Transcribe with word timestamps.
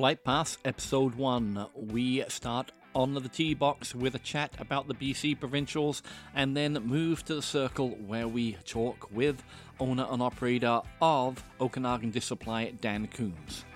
Flight 0.00 0.24
Pass 0.24 0.56
Episode 0.64 1.14
1. 1.14 1.66
We 1.74 2.24
start 2.28 2.72
on 2.94 3.12
the 3.12 3.28
tee 3.28 3.52
box 3.52 3.94
with 3.94 4.14
a 4.14 4.18
chat 4.18 4.54
about 4.58 4.88
the 4.88 4.94
BC 4.94 5.38
provincials 5.38 6.02
and 6.34 6.56
then 6.56 6.72
move 6.72 7.22
to 7.26 7.34
the 7.34 7.42
circle 7.42 7.90
where 8.06 8.26
we 8.26 8.54
talk 8.64 9.10
with 9.12 9.42
owner 9.78 10.06
and 10.10 10.22
operator 10.22 10.80
of 11.02 11.44
Okanagan 11.60 12.12
Disc 12.12 12.28
Supply, 12.28 12.72
Dan 12.80 13.08
Coombs. 13.08 13.66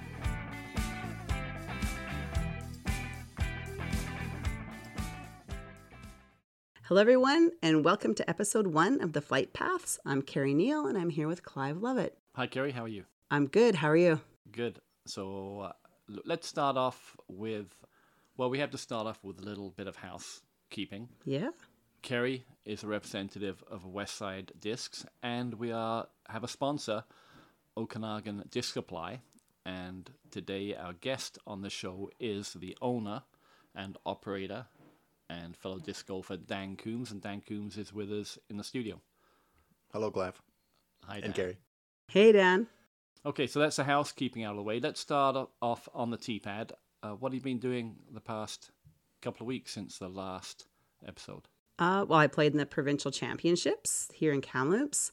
Hello, 6.85 7.03
everyone, 7.03 7.51
and 7.61 7.85
welcome 7.85 8.15
to 8.15 8.31
episode 8.31 8.69
one 8.69 9.03
of 9.03 9.13
the 9.13 9.21
Flight 9.21 9.53
Paths. 9.53 9.99
I'm 10.07 10.23
Carrie 10.23 10.55
Neal, 10.55 10.87
and 10.87 10.97
I'm 10.97 11.11
here 11.11 11.29
with 11.29 11.43
Clive 11.43 11.83
Lovett. 11.83 12.17
Hi, 12.35 12.47
Carrie. 12.47 12.73
How 12.73 12.85
are 12.85 12.89
you? 12.89 13.05
I'm 13.31 13.47
good. 13.47 13.75
How 13.75 13.91
are 13.91 13.97
you? 13.97 14.23
Good. 14.51 14.81
So 15.07 15.61
uh, 15.61 15.65
l- 15.65 15.75
let's 16.09 16.47
start 16.47 16.77
off 16.77 17.17
with, 17.29 17.75
well, 18.37 18.51
we 18.51 18.59
have 18.59 18.71
to 18.73 18.79
start 18.79 19.07
off 19.07 19.19
with 19.23 19.39
a 19.39 19.43
little 19.43 19.71
bit 19.71 19.87
of 19.87 19.97
housekeeping. 19.97 21.09
Yeah. 21.25 21.51
Carrie 22.03 22.45
is 22.65 22.83
a 22.83 22.87
representative 22.87 23.65
of 23.71 23.87
Westside 23.87 24.51
Discs, 24.61 25.07
and 25.23 25.55
we 25.55 25.73
are 25.73 26.07
have 26.29 26.45
a 26.45 26.49
sponsor, 26.49 27.05
Okanagan 27.77 28.45
Disc 28.51 28.75
Supply. 28.75 29.21
And 29.67 30.11
today, 30.31 30.75
our 30.75 30.93
guest 30.93 31.39
on 31.47 31.63
the 31.63 31.71
show 31.71 32.11
is 32.21 32.53
the 32.53 32.77
owner 32.83 33.23
and 33.75 33.97
operator 34.05 34.67
and 35.31 35.57
fellow 35.57 35.79
disc 35.79 36.07
golfer 36.07 36.37
Dan 36.37 36.77
Coombs. 36.77 37.11
And 37.11 37.23
Dan 37.23 37.41
Coombs 37.41 37.79
is 37.79 37.93
with 37.93 38.13
us 38.13 38.39
in 38.51 38.59
the 38.59 38.65
studio. 38.65 39.01
Hello, 39.91 40.11
Clive 40.11 40.43
Hi, 41.05 41.15
Dan. 41.15 41.25
and 41.25 41.35
Gary. 41.35 41.57
Hey, 42.09 42.33
Dan. 42.33 42.67
Okay, 43.27 43.47
so 43.47 43.59
that's 43.59 43.77
the 43.77 43.85
housekeeping 43.85 44.45
out 44.45 44.51
of 44.51 44.57
the 44.57 44.63
way. 44.63 44.81
Let's 44.81 45.01
start 45.01 45.49
off 45.63 45.89
on 45.95 46.11
the 46.11 46.19
tee 46.19 46.39
pad. 46.39 46.73
Uh, 47.03 47.13
what 47.13 47.33
have 47.33 47.35
you 47.35 47.41
been 47.41 47.59
doing 47.59 47.97
the 48.13 48.21
past 48.21 48.71
couple 49.23 49.45
of 49.45 49.49
weeks 49.49 49.73
since 49.73 49.99
the 49.99 50.09
last 50.09 50.67
episode? 51.07 51.49
Uh, 51.79 52.05
well, 52.07 52.19
I 52.19 52.27
played 52.27 52.53
in 52.53 52.59
the 52.59 52.67
provincial 52.67 53.11
championships 53.11 54.11
here 54.15 54.33
in 54.33 54.43
Kamloops. 54.43 55.11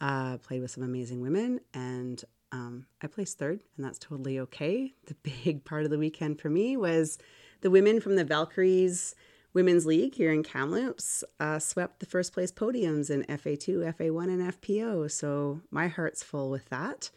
Uh, 0.00 0.38
played 0.38 0.60
with 0.60 0.72
some 0.72 0.82
amazing 0.82 1.20
women, 1.20 1.60
and 1.72 2.24
um, 2.50 2.86
I 3.00 3.06
placed 3.06 3.38
third, 3.38 3.60
and 3.76 3.86
that's 3.86 4.00
totally 4.00 4.40
okay. 4.40 4.92
The 5.06 5.14
big 5.44 5.64
part 5.64 5.84
of 5.84 5.90
the 5.90 5.98
weekend 5.98 6.40
for 6.40 6.50
me 6.50 6.76
was 6.76 7.16
the 7.60 7.70
women 7.70 8.00
from 8.00 8.16
the 8.16 8.24
Valkyries 8.24 9.14
Women's 9.54 9.86
League 9.86 10.16
here 10.16 10.32
in 10.32 10.42
Kamloops 10.42 11.22
uh, 11.38 11.60
swept 11.60 12.00
the 12.00 12.06
first 12.06 12.32
place 12.32 12.50
podiums 12.50 13.08
in 13.08 13.22
FA2, 13.24 13.94
FA1, 13.94 14.24
and 14.24 14.52
FPO. 14.52 15.08
So 15.08 15.60
my 15.70 15.86
heart's 15.86 16.24
full 16.24 16.50
with 16.50 16.68
that. 16.70 17.10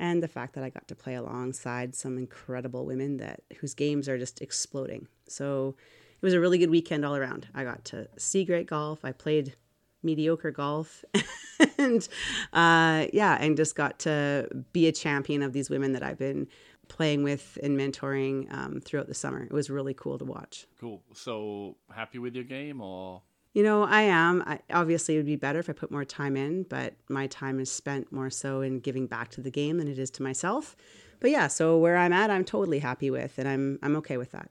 And 0.00 0.22
the 0.22 0.28
fact 0.28 0.54
that 0.54 0.64
I 0.64 0.70
got 0.70 0.88
to 0.88 0.96
play 0.96 1.14
alongside 1.14 1.94
some 1.94 2.18
incredible 2.18 2.86
women 2.86 3.18
that 3.18 3.42
whose 3.60 3.74
games 3.74 4.08
are 4.08 4.18
just 4.18 4.40
exploding. 4.40 5.06
So 5.28 5.76
it 6.20 6.24
was 6.24 6.34
a 6.34 6.40
really 6.40 6.58
good 6.58 6.70
weekend 6.70 7.04
all 7.04 7.14
around. 7.14 7.46
I 7.54 7.64
got 7.64 7.84
to 7.86 8.08
see 8.16 8.44
great 8.44 8.66
golf. 8.66 9.04
I 9.04 9.12
played 9.12 9.54
mediocre 10.02 10.50
golf 10.50 11.04
and 11.78 12.08
uh, 12.54 13.06
yeah 13.12 13.36
and 13.38 13.54
just 13.54 13.76
got 13.76 13.98
to 13.98 14.48
be 14.72 14.88
a 14.88 14.92
champion 14.92 15.42
of 15.42 15.52
these 15.52 15.68
women 15.68 15.92
that 15.92 16.02
i've 16.02 16.16
been 16.16 16.48
playing 16.88 17.22
with 17.22 17.58
and 17.62 17.78
mentoring 17.78 18.50
um, 18.50 18.80
throughout 18.80 19.08
the 19.08 19.14
summer 19.14 19.42
it 19.42 19.52
was 19.52 19.68
really 19.68 19.92
cool 19.92 20.16
to 20.16 20.24
watch 20.24 20.66
Cool. 20.80 21.02
So 21.12 21.76
happy 21.94 22.18
with 22.18 22.34
your 22.34 22.44
game, 22.44 22.80
or 22.80 23.20
you 23.52 23.62
know 23.62 23.82
i 23.84 24.02
am 24.02 24.42
I, 24.46 24.60
obviously 24.72 25.14
it 25.14 25.18
would 25.18 25.26
be 25.26 25.36
better 25.36 25.58
if 25.58 25.68
i 25.68 25.72
put 25.72 25.90
more 25.90 26.04
time 26.04 26.36
in 26.36 26.64
but 26.64 26.94
my 27.08 27.26
time 27.26 27.60
is 27.60 27.70
spent 27.70 28.12
more 28.12 28.30
so 28.30 28.60
in 28.60 28.80
giving 28.80 29.06
back 29.06 29.30
to 29.30 29.40
the 29.40 29.50
game 29.50 29.78
than 29.78 29.88
it 29.88 29.98
is 29.98 30.10
to 30.12 30.22
myself 30.22 30.76
but 31.20 31.30
yeah 31.30 31.46
so 31.48 31.78
where 31.78 31.96
i'm 31.96 32.12
at 32.12 32.30
i'm 32.30 32.44
totally 32.44 32.78
happy 32.78 33.10
with 33.10 33.38
and 33.38 33.48
i'm 33.48 33.78
i'm 33.82 33.96
okay 33.96 34.16
with 34.16 34.32
that 34.32 34.50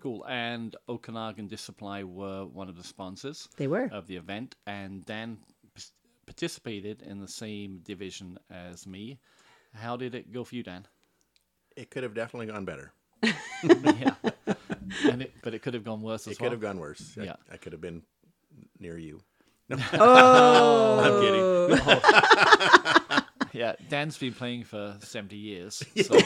cool? 0.00 0.24
And 0.28 0.76
Okanagan 0.88 1.48
Disc 1.48 1.64
Supply 1.64 2.04
were 2.04 2.46
one 2.46 2.68
of 2.68 2.76
the 2.76 2.84
sponsors 2.84 3.48
they 3.56 3.66
were 3.66 3.88
of 3.92 4.06
the 4.06 4.16
event, 4.16 4.54
and 4.66 5.04
Dan 5.04 5.38
participated 6.26 7.02
in 7.02 7.20
the 7.20 7.28
same 7.28 7.80
division 7.84 8.38
as 8.50 8.86
me. 8.86 9.18
How 9.74 9.96
did 9.96 10.14
it 10.14 10.32
go 10.32 10.44
for 10.44 10.54
you, 10.54 10.62
Dan? 10.62 10.86
It 11.76 11.90
could 11.90 12.02
have 12.02 12.14
definitely 12.14 12.46
gone 12.46 12.64
better. 12.64 12.92
yeah, 13.22 14.14
and 15.04 15.22
it, 15.22 15.32
but 15.42 15.54
it 15.54 15.62
could 15.62 15.74
have 15.74 15.84
gone 15.84 16.00
worse 16.02 16.26
as 16.26 16.32
It 16.34 16.40
well. 16.40 16.50
could 16.50 16.52
have 16.52 16.60
gone 16.60 16.78
worse. 16.78 17.16
I- 17.18 17.24
Yeah. 17.24 17.36
I, 17.52 17.56
could 17.56 17.72
have 17.72 17.80
been 17.80 18.02
near 18.80 18.98
you. 18.98 19.20
No. 19.70 19.76
oh 19.92 20.98
I'm 21.04 21.20
kidding. 21.20 21.44
Yeah, 23.52 23.74
Dan's 23.88 24.16
been 24.16 24.32
playing 24.34 24.64
for 24.64 24.96
70 25.02 25.36
years. 25.36 25.82
So, 26.04 26.16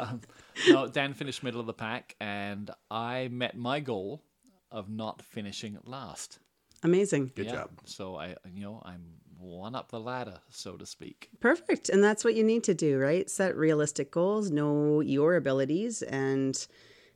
um, 0.00 0.20
no, 0.68 0.86
Dan 0.86 1.14
finished 1.14 1.42
middle 1.42 1.60
of 1.60 1.66
the 1.66 1.72
pack, 1.72 2.14
and 2.20 2.70
I 2.90 3.28
met 3.28 3.56
my 3.56 3.80
goal 3.80 4.22
of 4.70 4.88
not 4.88 5.22
finishing 5.22 5.78
last. 5.84 6.38
amazing 6.82 7.32
Good 7.34 7.46
Yeah, 7.46 7.52
job. 7.52 7.70
So 7.86 8.16
I, 8.16 8.36
you 8.52 8.62
know, 8.62 8.82
I'm 8.84 9.02
one 9.38 9.74
up 9.74 9.90
the 9.90 10.00
ladder, 10.00 10.38
so 10.50 10.76
to 10.76 10.86
speak. 10.86 11.30
Perfect. 11.40 11.88
And 11.88 12.02
that's 12.04 12.24
what 12.24 12.34
you 12.34 12.44
need 12.44 12.64
to 12.64 12.74
do, 12.74 12.98
right? 12.98 13.28
Set 13.28 13.56
realistic 13.56 14.10
goals, 14.10 14.50
know 14.50 15.00
your 15.00 15.36
abilities 15.36 16.02
and 16.02 16.66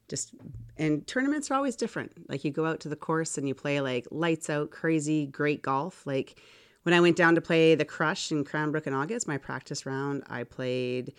just 0.09 0.33
and 0.77 1.07
tournaments 1.07 1.51
are 1.51 1.55
always 1.55 1.77
different. 1.77 2.29
Like 2.29 2.45
you 2.45 2.51
go 2.51 2.67
out 2.67 2.81
to 2.81 2.89
the 2.89 2.97
course 2.97 3.39
and 3.39 3.47
you 3.47 3.55
play 3.55 3.81
like 3.81 4.07
lights 4.11 4.49
out 4.49 4.71
crazy 4.71 5.27
great 5.27 5.63
golf. 5.63 6.07
Like 6.07 6.41
when 6.83 6.95
I 6.95 7.01
went 7.01 7.17
down 7.17 7.35
to 7.35 7.41
play 7.41 7.75
the 7.75 7.85
Crush 7.85 8.33
in 8.33 8.45
Cranbrook 8.45 8.87
in 8.87 8.95
August, 8.95 9.29
my 9.29 9.39
practice 9.39 9.85
round, 9.85 10.23
I 10.29 10.45
played 10.45 11.13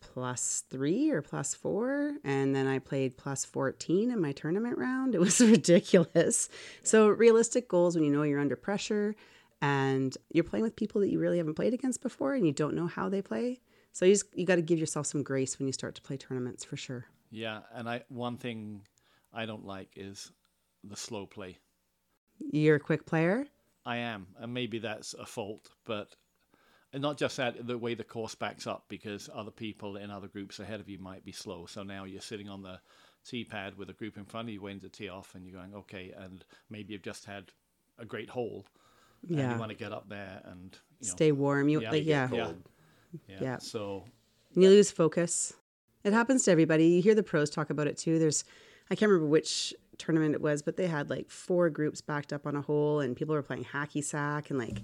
plus 0.00 0.64
3 0.70 1.10
or 1.10 1.22
plus 1.22 1.54
4 1.54 2.14
and 2.24 2.54
then 2.54 2.66
I 2.66 2.78
played 2.78 3.16
plus 3.16 3.44
14 3.44 4.10
in 4.10 4.20
my 4.20 4.32
tournament 4.32 4.78
round. 4.78 5.14
It 5.14 5.20
was 5.20 5.40
ridiculous. 5.40 6.48
So 6.82 7.08
realistic 7.08 7.68
goals 7.68 7.94
when 7.94 8.04
you 8.04 8.10
know 8.10 8.22
you're 8.22 8.40
under 8.40 8.56
pressure 8.56 9.14
and 9.62 10.16
you're 10.30 10.44
playing 10.44 10.64
with 10.64 10.76
people 10.76 11.00
that 11.00 11.10
you 11.10 11.18
really 11.18 11.38
haven't 11.38 11.54
played 11.54 11.74
against 11.74 12.02
before 12.02 12.34
and 12.34 12.46
you 12.46 12.52
don't 12.52 12.74
know 12.74 12.86
how 12.86 13.08
they 13.08 13.22
play. 13.22 13.60
So 13.92 14.04
you 14.04 14.12
just 14.12 14.26
you 14.34 14.44
got 14.44 14.56
to 14.56 14.62
give 14.62 14.78
yourself 14.78 15.06
some 15.06 15.22
grace 15.22 15.58
when 15.58 15.66
you 15.66 15.72
start 15.72 15.94
to 15.94 16.02
play 16.02 16.16
tournaments 16.16 16.64
for 16.64 16.76
sure. 16.76 17.06
Yeah, 17.34 17.60
and 17.74 17.88
I 17.88 18.02
one 18.08 18.36
thing 18.36 18.82
I 19.32 19.44
don't 19.44 19.66
like 19.66 19.90
is 19.96 20.30
the 20.84 20.96
slow 20.96 21.26
play. 21.26 21.58
You're 22.52 22.76
a 22.76 22.80
quick 22.80 23.04
player. 23.06 23.46
I 23.84 23.96
am, 23.98 24.28
and 24.38 24.54
maybe 24.54 24.78
that's 24.78 25.14
a 25.14 25.26
fault, 25.26 25.68
but 25.84 26.14
and 26.92 27.02
not 27.02 27.18
just 27.18 27.36
that, 27.38 27.66
the 27.66 27.76
way 27.76 27.94
the 27.94 28.04
course 28.04 28.36
backs 28.36 28.68
up 28.68 28.84
because 28.88 29.28
other 29.34 29.50
people 29.50 29.96
in 29.96 30.10
other 30.12 30.28
groups 30.28 30.60
ahead 30.60 30.78
of 30.78 30.88
you 30.88 30.98
might 31.00 31.24
be 31.24 31.32
slow. 31.32 31.66
So 31.66 31.82
now 31.82 32.04
you're 32.04 32.20
sitting 32.20 32.48
on 32.48 32.62
the 32.62 32.78
tee 33.28 33.44
pad 33.44 33.76
with 33.76 33.90
a 33.90 33.94
group 33.94 34.16
in 34.16 34.24
front 34.24 34.48
of 34.48 34.54
you 34.54 34.62
waiting 34.62 34.80
to 34.82 34.88
tee 34.88 35.08
off, 35.08 35.34
and 35.34 35.44
you're 35.44 35.58
going, 35.60 35.74
okay, 35.74 36.12
and 36.16 36.44
maybe 36.70 36.92
you've 36.92 37.02
just 37.02 37.24
had 37.24 37.50
a 37.98 38.04
great 38.04 38.30
hole, 38.30 38.64
and 39.28 39.36
Yeah. 39.38 39.52
you 39.54 39.58
want 39.58 39.70
to 39.72 39.76
get 39.76 39.92
up 39.92 40.08
there 40.08 40.40
and 40.44 40.78
you 41.00 41.08
know, 41.08 41.14
Stay 41.16 41.32
warm. 41.32 41.68
You 41.68 41.82
Yeah, 41.82 41.90
like 41.90 42.04
yeah. 42.06 42.28
Cold. 42.28 42.40
cold. 42.42 42.68
yeah. 43.26 43.38
Yeah. 43.40 43.58
So 43.58 44.04
You 44.54 44.68
lose 44.68 44.92
focus. 44.92 45.52
It 46.04 46.12
happens 46.12 46.44
to 46.44 46.50
everybody. 46.50 46.86
You 46.86 47.02
hear 47.02 47.14
the 47.14 47.22
pros 47.22 47.50
talk 47.50 47.70
about 47.70 47.86
it 47.86 47.96
too. 47.96 48.18
There's 48.18 48.44
I 48.90 48.94
can't 48.94 49.10
remember 49.10 49.28
which 49.28 49.74
tournament 49.96 50.34
it 50.34 50.40
was, 50.42 50.62
but 50.62 50.76
they 50.76 50.86
had 50.86 51.08
like 51.08 51.30
four 51.30 51.70
groups 51.70 52.00
backed 52.00 52.32
up 52.32 52.46
on 52.46 52.54
a 52.56 52.60
hole 52.60 53.00
and 53.00 53.16
people 53.16 53.34
were 53.34 53.42
playing 53.42 53.64
hacky 53.64 54.04
sack 54.04 54.50
and 54.50 54.58
like 54.58 54.82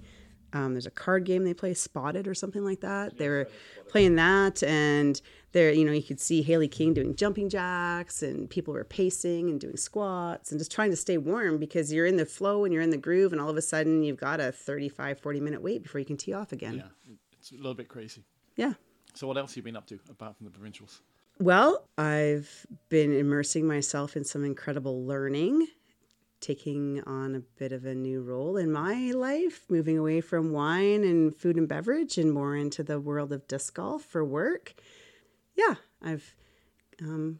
um, 0.53 0.73
there's 0.73 0.85
a 0.85 0.91
card 0.91 1.23
game 1.23 1.43
they 1.43 1.53
play, 1.53 1.73
Spotted 1.73 2.27
or 2.27 2.33
something 2.33 2.63
like 2.63 2.81
that. 2.81 3.17
They 3.17 3.29
were 3.29 3.47
playing 3.87 4.15
that, 4.15 4.61
and 4.63 5.21
there, 5.53 5.71
you 5.71 5.85
know, 5.85 5.91
you 5.91 6.03
could 6.03 6.19
see 6.19 6.41
Hailey 6.41 6.67
King 6.67 6.93
doing 6.93 7.15
jumping 7.15 7.49
jacks, 7.49 8.21
and 8.21 8.49
people 8.49 8.73
were 8.73 8.83
pacing 8.83 9.49
and 9.49 9.59
doing 9.59 9.77
squats 9.77 10.51
and 10.51 10.59
just 10.59 10.71
trying 10.71 10.89
to 10.91 10.97
stay 10.97 11.17
warm 11.17 11.57
because 11.57 11.93
you're 11.93 12.05
in 12.05 12.17
the 12.17 12.25
flow 12.25 12.65
and 12.65 12.73
you're 12.73 12.83
in 12.83 12.89
the 12.89 12.97
groove, 12.97 13.31
and 13.31 13.41
all 13.41 13.49
of 13.49 13.57
a 13.57 13.61
sudden 13.61 14.03
you've 14.03 14.17
got 14.17 14.39
a 14.39 14.51
35, 14.51 15.19
40 15.19 15.39
minute 15.39 15.61
wait 15.61 15.83
before 15.83 15.99
you 15.99 16.05
can 16.05 16.17
tee 16.17 16.33
off 16.33 16.51
again. 16.51 16.75
yeah, 16.75 17.13
it's 17.39 17.51
a 17.51 17.55
little 17.55 17.73
bit 17.73 17.87
crazy. 17.87 18.23
yeah. 18.55 18.73
So 19.13 19.27
what 19.27 19.37
else 19.37 19.51
have 19.51 19.57
you 19.57 19.63
been 19.63 19.75
up 19.75 19.87
to 19.87 19.99
apart 20.09 20.37
from 20.37 20.45
the 20.45 20.51
provincials? 20.51 21.01
Well, 21.39 21.87
I've 21.97 22.67
been 22.89 23.13
immersing 23.13 23.67
myself 23.67 24.15
in 24.15 24.23
some 24.23 24.45
incredible 24.45 25.05
learning, 25.05 25.67
taking 26.39 27.01
on 27.05 27.35
a 27.35 27.39
bit 27.39 27.71
of 27.71 27.85
a 27.85 27.95
new 27.95 28.21
role 28.21 28.57
in 28.57 28.71
my 28.71 29.11
life, 29.11 29.65
moving 29.69 29.97
away 29.97 30.21
from 30.21 30.51
wine 30.51 31.03
and 31.03 31.35
food 31.35 31.55
and 31.55 31.67
beverage 31.67 32.17
and 32.17 32.31
more 32.31 32.55
into 32.55 32.83
the 32.83 32.99
world 32.99 33.33
of 33.33 33.47
disc 33.47 33.73
golf 33.75 34.03
for 34.03 34.23
work. 34.23 34.75
Yeah, 35.55 35.75
I've, 36.01 36.35
um, 37.01 37.39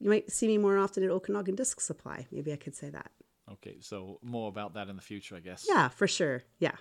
you 0.00 0.10
might 0.10 0.30
see 0.30 0.46
me 0.46 0.58
more 0.58 0.76
often 0.78 1.02
at 1.02 1.10
Okanagan 1.10 1.54
Disc 1.54 1.80
Supply. 1.80 2.26
Maybe 2.30 2.52
I 2.52 2.56
could 2.56 2.74
say 2.74 2.90
that. 2.90 3.10
Okay, 3.52 3.78
so 3.80 4.18
more 4.22 4.48
about 4.48 4.74
that 4.74 4.88
in 4.88 4.96
the 4.96 5.02
future, 5.02 5.34
I 5.34 5.40
guess. 5.40 5.66
Yeah, 5.68 5.88
for 5.88 6.06
sure. 6.06 6.42
Yeah. 6.58 6.76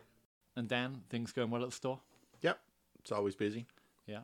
And 0.56 0.68
Dan, 0.68 1.04
things 1.10 1.32
going 1.32 1.50
well 1.50 1.64
at 1.64 1.70
the 1.70 1.76
store? 1.76 2.00
Yep. 2.42 2.60
It's 3.00 3.12
always 3.12 3.36
busy. 3.36 3.66
Yeah. 4.06 4.22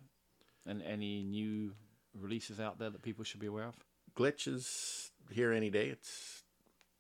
And 0.66 0.82
any 0.84 1.24
new 1.24 1.74
releases 2.20 2.60
out 2.60 2.80
there 2.80 2.90
that 2.90 3.02
people 3.02 3.24
should 3.24 3.40
be 3.40 3.48
aware 3.48 3.66
of? 3.66 3.76
Glitch 4.16 4.48
is 4.48 5.12
here 5.32 5.52
any 5.52 5.70
day. 5.70 5.88
It's 5.88 6.44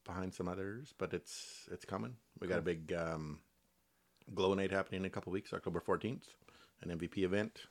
behind 0.06 0.34
some 0.34 0.48
others, 0.48 0.94
but 0.98 1.14
it's 1.14 1.68
it's 1.72 1.86
coming. 1.86 2.16
We 2.40 2.48
got 2.48 2.60
a 2.60 2.64
big 2.64 2.94
um, 2.94 3.40
glow 4.34 4.54
night 4.54 4.72
happening 4.72 5.02
in 5.02 5.06
a 5.06 5.10
couple 5.10 5.32
weeks, 5.32 5.54
October 5.54 5.80
fourteenth, 5.80 6.28
an 6.82 6.98
MVP 6.98 7.20
event, 7.24 7.62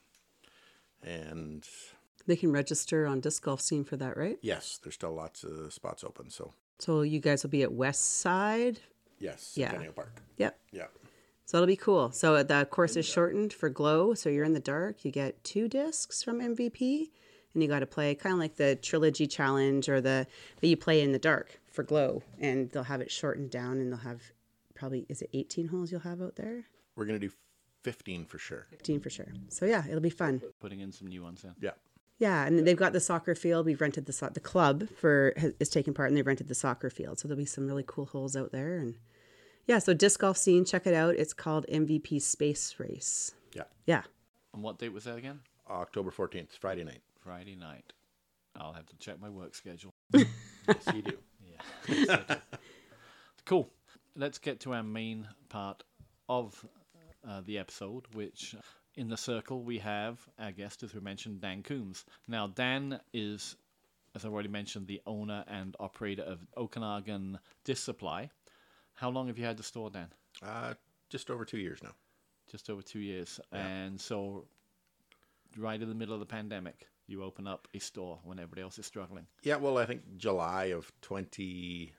and 1.03 1.67
They 2.27 2.35
can 2.35 2.51
register 2.51 3.05
on 3.05 3.19
disc 3.19 3.43
golf 3.43 3.61
scene 3.61 3.83
for 3.83 3.97
that, 3.97 4.17
right? 4.17 4.37
Yes, 4.41 4.79
there's 4.83 4.95
still 4.95 5.13
lots 5.13 5.43
of 5.43 5.71
spots 5.73 6.03
open. 6.03 6.29
So 6.29 6.53
So 6.79 7.01
you 7.01 7.19
guys 7.19 7.43
will 7.43 7.51
be 7.51 7.63
at 7.63 7.71
West 7.71 8.19
Side. 8.19 8.79
yes, 9.19 9.53
Yeah. 9.55 9.67
Centennial 9.69 9.93
Park. 9.93 10.21
Yep. 10.37 10.59
Yep. 10.71 10.91
So 11.45 11.57
it'll 11.59 11.67
be 11.67 11.75
cool. 11.75 12.11
So 12.11 12.41
the 12.41 12.65
course 12.65 12.95
is 12.95 13.05
shortened 13.05 13.53
for 13.53 13.69
glow. 13.69 14.15
So 14.15 14.29
you're 14.29 14.45
in 14.45 14.53
the 14.53 14.59
dark. 14.59 15.05
You 15.05 15.11
get 15.11 15.43
two 15.43 15.67
discs 15.67 16.23
from 16.23 16.39
MVP, 16.39 17.11
and 17.55 17.63
you 17.63 17.67
got 17.69 17.79
to 17.79 17.87
play 17.87 18.13
kind 18.13 18.33
of 18.33 18.39
like 18.39 18.57
the 18.57 18.75
trilogy 18.75 19.25
challenge 19.25 19.89
or 19.89 19.99
the 20.01 20.27
that 20.61 20.67
you 20.67 20.77
play 20.77 21.01
in 21.01 21.11
the 21.11 21.19
dark 21.19 21.59
for 21.71 21.81
glow. 21.83 22.21
And 22.39 22.69
they'll 22.69 22.83
have 22.83 23.01
it 23.01 23.09
shortened 23.09 23.49
down, 23.49 23.77
and 23.79 23.91
they'll 23.91 23.99
have 23.99 24.21
probably 24.75 25.05
is 25.09 25.21
it 25.23 25.29
18 25.33 25.69
holes 25.69 25.91
you'll 25.91 26.01
have 26.01 26.21
out 26.21 26.35
there? 26.35 26.65
We're 26.95 27.05
gonna 27.05 27.17
do 27.19 27.31
15 27.83 28.25
for 28.25 28.37
sure. 28.37 28.67
15 28.69 28.99
for 28.99 29.09
sure. 29.09 29.27
So 29.49 29.65
yeah, 29.65 29.83
it'll 29.87 29.99
be 30.01 30.09
fun. 30.09 30.41
Putting 30.59 30.79
in 30.81 30.91
some 30.91 31.07
new 31.07 31.23
ones 31.23 31.43
in. 31.43 31.55
Yeah. 31.59 31.71
Yeah, 32.17 32.45
and 32.45 32.65
they've 32.65 32.77
got 32.77 32.93
the 32.93 33.01
soccer 33.01 33.35
field. 33.35 33.65
We've 33.65 33.81
rented 33.81 34.05
the 34.05 34.13
so- 34.13 34.29
the 34.29 34.39
club 34.39 34.87
for 34.95 35.33
has, 35.35 35.53
is 35.59 35.67
taking 35.69 35.93
part, 35.93 36.09
and 36.09 36.17
they've 36.17 36.25
rented 36.25 36.47
the 36.47 36.55
soccer 36.55 36.89
field. 36.89 37.19
So 37.19 37.27
there'll 37.27 37.37
be 37.37 37.45
some 37.45 37.67
really 37.67 37.83
cool 37.85 38.05
holes 38.05 38.35
out 38.37 38.51
there, 38.53 38.77
and 38.77 38.95
yeah. 39.67 39.79
So 39.79 39.93
disc 39.93 40.19
golf 40.21 40.37
scene, 40.37 40.63
check 40.63 40.87
it 40.87 40.93
out. 40.93 41.15
It's 41.15 41.33
called 41.33 41.65
MVP 41.69 42.21
Space 42.21 42.75
Race. 42.79 43.33
Yeah. 43.53 43.63
Yeah, 43.85 44.03
And 44.53 44.63
what 44.63 44.77
date 44.79 44.93
was 44.93 45.03
that 45.03 45.17
again? 45.17 45.41
October 45.69 46.11
14th, 46.11 46.51
Friday 46.59 46.83
night. 46.85 47.01
Friday 47.25 47.55
night. 47.55 47.91
I'll 48.55 48.73
have 48.73 48.85
to 48.85 48.97
check 48.97 49.19
my 49.19 49.29
work 49.29 49.55
schedule. 49.55 49.93
Yes, 50.67 50.95
you 50.95 51.03
do. 51.03 51.17
Yeah. 51.87 52.37
cool. 53.45 53.69
Let's 54.15 54.39
get 54.39 54.59
to 54.61 54.73
our 54.73 54.81
main 54.81 55.27
part 55.47 55.83
of 56.27 56.65
uh, 57.27 57.41
the 57.45 57.59
episode, 57.59 58.05
which 58.13 58.55
in 58.95 59.09
the 59.09 59.17
circle 59.17 59.61
we 59.61 59.77
have 59.77 60.17
our 60.39 60.51
guest, 60.51 60.81
as 60.81 60.95
we 60.95 61.01
mentioned, 61.01 61.41
Dan 61.41 61.61
Coombs. 61.61 62.03
Now, 62.27 62.47
Dan 62.47 62.99
is, 63.13 63.55
as 64.15 64.25
I 64.25 64.29
already 64.29 64.49
mentioned, 64.49 64.87
the 64.87 65.03
owner 65.05 65.43
and 65.47 65.75
operator 65.79 66.23
of 66.23 66.39
Okanagan 66.57 67.37
Disc 67.63 67.83
Supply. 67.83 68.31
How 68.95 69.11
long 69.11 69.27
have 69.27 69.37
you 69.37 69.45
had 69.45 69.57
the 69.57 69.63
store, 69.63 69.91
Dan? 69.91 70.07
Uh, 70.41 70.73
just 71.09 71.29
over 71.29 71.45
two 71.45 71.59
years 71.59 71.77
now. 71.83 71.93
Just 72.49 72.71
over 72.71 72.81
two 72.81 72.99
years. 72.99 73.39
And 73.51 74.01
so, 74.01 74.45
right 75.57 75.79
in 75.79 75.89
the 75.89 75.95
middle 75.95 76.15
of 76.15 76.19
the 76.19 76.25
pandemic, 76.25 76.87
you 77.07 77.23
open 77.23 77.47
up 77.47 77.67
a 77.73 77.79
store 77.79 78.19
when 78.23 78.39
everybody 78.39 78.61
else 78.61 78.79
is 78.79 78.85
struggling. 78.85 79.27
Yeah, 79.43 79.57
well, 79.57 79.77
I 79.77 79.85
think 79.85 80.17
July 80.17 80.65
of 80.65 80.91
20, 81.01 81.93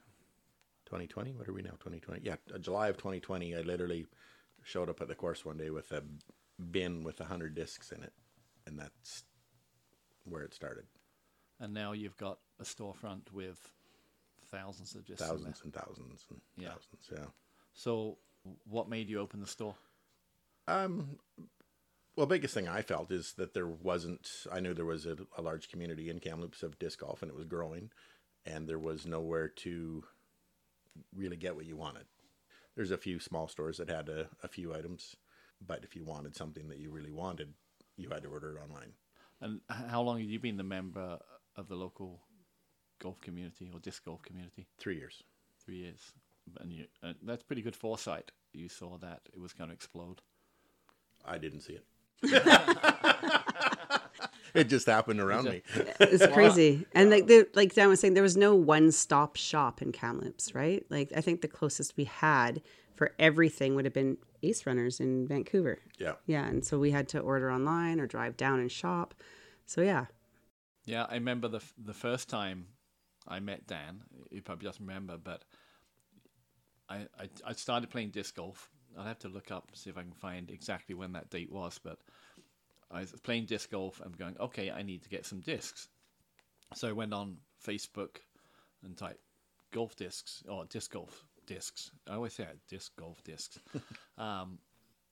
2020. 0.86 1.32
What 1.34 1.48
are 1.48 1.52
we 1.52 1.62
now? 1.62 1.70
2020. 1.70 2.22
Yeah, 2.24 2.36
uh, 2.54 2.58
July 2.58 2.88
of 2.88 2.96
2020. 2.96 3.54
I 3.56 3.60
literally 3.60 4.06
showed 4.62 4.88
up 4.88 5.00
at 5.00 5.08
the 5.08 5.14
course 5.14 5.44
one 5.44 5.56
day 5.56 5.70
with 5.70 5.92
a 5.92 6.02
bin 6.70 7.04
with 7.04 7.20
a 7.20 7.24
hundred 7.24 7.54
discs 7.54 7.92
in 7.92 8.02
it, 8.02 8.12
and 8.66 8.78
that's 8.78 9.24
where 10.24 10.42
it 10.42 10.54
started. 10.54 10.84
And 11.60 11.72
now 11.72 11.92
you've 11.92 12.16
got 12.16 12.38
a 12.60 12.64
storefront 12.64 13.30
with 13.32 13.58
thousands 14.50 14.94
of 14.94 15.04
discs. 15.06 15.22
Thousands 15.26 15.60
and 15.62 15.72
thousands 15.72 16.24
and 16.30 16.40
Yeah. 16.56 16.70
thousands. 16.70 17.08
Yeah. 17.12 17.26
So, 17.74 18.18
what 18.64 18.88
made 18.88 19.08
you 19.08 19.20
open 19.20 19.40
the 19.40 19.46
store? 19.46 19.76
Um, 20.68 21.18
well, 22.16 22.26
biggest 22.26 22.54
thing 22.54 22.66
I 22.66 22.80
felt 22.80 23.12
is 23.12 23.34
that 23.34 23.52
there 23.52 23.66
wasn't. 23.66 24.28
I 24.50 24.60
knew 24.60 24.72
there 24.72 24.84
was 24.86 25.04
a, 25.04 25.18
a 25.36 25.42
large 25.42 25.68
community 25.68 26.08
in 26.08 26.18
Kamloops 26.18 26.62
of 26.62 26.78
disc 26.78 27.00
golf, 27.00 27.22
and 27.22 27.30
it 27.30 27.36
was 27.36 27.44
growing, 27.44 27.90
and 28.46 28.66
there 28.66 28.78
was 28.78 29.06
nowhere 29.06 29.48
to 29.48 30.02
really 31.14 31.36
get 31.36 31.54
what 31.54 31.66
you 31.66 31.76
wanted. 31.76 32.06
There's 32.74 32.90
a 32.90 32.96
few 32.96 33.18
small 33.18 33.48
stores 33.48 33.76
that 33.76 33.90
had 33.90 34.08
a, 34.08 34.28
a 34.42 34.48
few 34.48 34.74
items, 34.74 35.16
but 35.66 35.84
if 35.84 35.94
you 35.94 36.04
wanted 36.04 36.34
something 36.34 36.68
that 36.68 36.78
you 36.78 36.90
really 36.90 37.12
wanted, 37.12 37.52
you 37.96 38.08
had 38.10 38.22
to 38.22 38.28
order 38.28 38.56
it 38.56 38.62
online. 38.62 38.92
And 39.40 39.60
how 39.68 40.00
long 40.00 40.18
have 40.20 40.30
you 40.30 40.40
been 40.40 40.56
the 40.56 40.64
member 40.64 41.18
of 41.56 41.68
the 41.68 41.76
local 41.76 42.22
golf 42.98 43.20
community 43.20 43.70
or 43.72 43.78
disc 43.80 44.04
golf 44.04 44.22
community? 44.22 44.66
Three 44.78 44.96
years. 44.96 45.22
Three 45.64 45.78
years. 45.78 46.12
And 46.60 46.72
you, 46.72 46.86
uh, 47.02 47.12
that's 47.22 47.42
pretty 47.42 47.62
good 47.62 47.76
foresight. 47.76 48.30
You 48.52 48.68
saw 48.68 48.96
that 48.98 49.20
it 49.32 49.40
was 49.40 49.52
going 49.52 49.68
to 49.68 49.74
explode. 49.74 50.22
I 51.24 51.38
didn't 51.38 51.60
see 51.60 51.74
it. 51.74 51.84
it 54.54 54.64
just 54.68 54.86
happened 54.86 55.20
around 55.20 55.44
me. 55.44 55.62
it's 56.00 56.26
crazy. 56.32 56.86
And 56.92 57.10
like 57.10 57.26
the 57.26 57.48
like 57.54 57.74
Dan 57.74 57.88
was 57.88 58.00
saying, 58.00 58.14
there 58.14 58.22
was 58.22 58.36
no 58.36 58.54
one 58.54 58.90
stop 58.92 59.36
shop 59.36 59.82
in 59.82 59.92
Kamloops, 59.92 60.54
right? 60.54 60.84
Like 60.90 61.12
I 61.16 61.20
think 61.20 61.40
the 61.42 61.48
closest 61.48 61.96
we 61.96 62.04
had 62.04 62.62
for 62.94 63.12
everything 63.18 63.74
would 63.74 63.84
have 63.84 63.94
been 63.94 64.16
Ace 64.42 64.64
Runners 64.66 65.00
in 65.00 65.26
Vancouver. 65.28 65.78
Yeah. 65.98 66.14
Yeah, 66.26 66.46
and 66.46 66.64
so 66.64 66.78
we 66.78 66.90
had 66.90 67.08
to 67.08 67.18
order 67.20 67.50
online 67.52 68.00
or 68.00 68.06
drive 68.06 68.36
down 68.36 68.60
and 68.60 68.72
shop. 68.72 69.14
So 69.66 69.82
yeah, 69.82 70.06
Yeah, 70.84 71.06
I 71.08 71.14
remember 71.14 71.48
the 71.48 71.60
the 71.76 71.94
first 71.94 72.28
time 72.28 72.66
I 73.28 73.40
met 73.40 73.66
Dan. 73.66 74.02
He 74.30 74.40
probably 74.40 74.66
doesn't 74.66 74.84
remember, 74.86 75.18
but 75.18 75.44
I, 76.88 77.06
I 77.18 77.28
I 77.44 77.52
started 77.52 77.90
playing 77.90 78.10
disc 78.10 78.36
golf. 78.36 78.70
I'll 78.96 79.04
have 79.04 79.18
to 79.20 79.28
look 79.28 79.50
up 79.50 79.70
see 79.74 79.90
if 79.90 79.98
I 79.98 80.02
can 80.02 80.12
find 80.12 80.50
exactly 80.50 80.94
when 80.94 81.12
that 81.12 81.30
date 81.30 81.52
was. 81.52 81.78
But 81.82 81.98
I 82.90 83.00
was 83.00 83.12
playing 83.22 83.46
disc 83.46 83.70
golf 83.70 84.00
and 84.04 84.16
going, 84.16 84.36
okay, 84.38 84.70
I 84.70 84.82
need 84.82 85.02
to 85.02 85.08
get 85.08 85.26
some 85.26 85.40
discs. 85.40 85.88
So 86.74 86.88
I 86.88 86.92
went 86.92 87.12
on 87.12 87.36
Facebook 87.64 88.16
and 88.84 88.96
typed 88.96 89.20
golf 89.72 89.96
discs 89.96 90.42
or 90.48 90.64
disc 90.66 90.92
golf 90.92 91.24
discs. 91.46 91.90
I 92.08 92.14
always 92.14 92.32
say 92.32 92.46
disc 92.68 92.92
golf 92.96 93.22
discs. 93.24 93.58
um, 94.18 94.58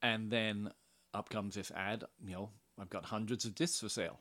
and 0.02 0.30
then 0.30 0.70
up 1.12 1.30
comes 1.30 1.54
this 1.54 1.70
ad. 1.74 2.04
You 2.24 2.32
know, 2.32 2.50
I've 2.80 2.90
got 2.90 3.04
hundreds 3.04 3.44
of 3.44 3.54
discs 3.54 3.80
for 3.80 3.88
sale. 3.88 4.20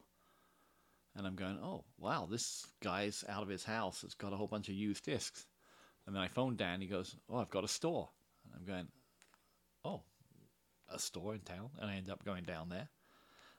And 1.15 1.27
I'm 1.27 1.35
going, 1.35 1.59
oh, 1.61 1.83
wow, 1.99 2.27
this 2.29 2.65
guy's 2.81 3.23
out 3.29 3.43
of 3.43 3.49
his 3.49 3.63
house. 3.63 4.03
It's 4.03 4.15
got 4.15 4.33
a 4.33 4.35
whole 4.35 4.47
bunch 4.47 4.67
of 4.67 4.75
used 4.75 5.05
discs. 5.05 5.45
And 6.05 6.15
then 6.15 6.23
I 6.23 6.27
phone 6.27 6.55
Dan. 6.55 6.81
He 6.81 6.87
goes, 6.87 7.15
oh, 7.29 7.37
I've 7.37 7.51
got 7.51 7.63
a 7.63 7.67
store. 7.67 8.09
And 8.45 8.53
I'm 8.55 8.65
going, 8.65 8.87
oh, 9.85 10.01
a 10.89 10.99
store 10.99 11.33
in 11.33 11.41
town. 11.41 11.69
And 11.79 11.89
I 11.89 11.95
ended 11.95 12.11
up 12.11 12.23
going 12.23 12.43
down 12.43 12.69
there 12.69 12.89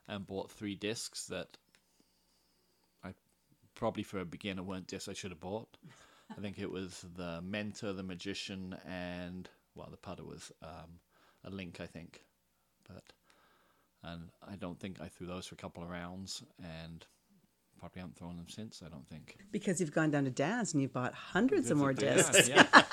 and 0.09 0.27
bought 0.27 0.51
three 0.51 0.75
discs 0.75 1.27
that 1.27 1.57
I 3.03 3.13
probably 3.75 4.03
for 4.03 4.21
a 4.21 4.25
beginner 4.25 4.63
weren't 4.63 4.87
discs 4.87 5.09
I 5.09 5.15
should 5.15 5.31
have 5.31 5.41
bought. 5.41 5.77
I 6.31 6.41
think 6.41 6.59
it 6.59 6.71
was 6.71 7.05
the 7.17 7.41
Mentor, 7.43 7.93
the 7.93 8.03
Magician, 8.03 8.77
and, 8.89 9.49
well, 9.75 9.89
the 9.91 9.97
putter 9.97 10.25
was 10.25 10.51
um, 10.63 10.99
a 11.45 11.51
link, 11.51 11.81
I 11.81 11.87
think. 11.87 12.25
But, 12.89 13.05
and 14.03 14.31
I 14.47 14.57
don't 14.57 14.81
think 14.81 15.01
I 15.01 15.09
threw 15.09 15.27
those 15.27 15.47
for 15.47 15.55
a 15.55 15.59
couple 15.59 15.83
of 15.83 15.91
rounds. 15.91 16.43
And 16.63 17.05
probably 17.85 18.01
haven't 18.01 18.17
thrown 18.17 18.37
them 18.37 18.49
since. 18.49 18.83
I 18.85 18.89
don't 18.89 19.07
think. 19.09 19.37
because 19.53 19.81
you've 19.81 19.93
gone 19.93 20.11
down 20.11 20.25
to 20.25 20.31
Dad's 20.31 20.73
and 20.73 20.81
you've 20.81 20.93
bought 20.93 21.13
hundreds 21.13 21.71
of 21.71 21.77
more 21.77 21.93
discs. 21.93 22.49
yeah. 22.49 22.67
And 22.73 22.85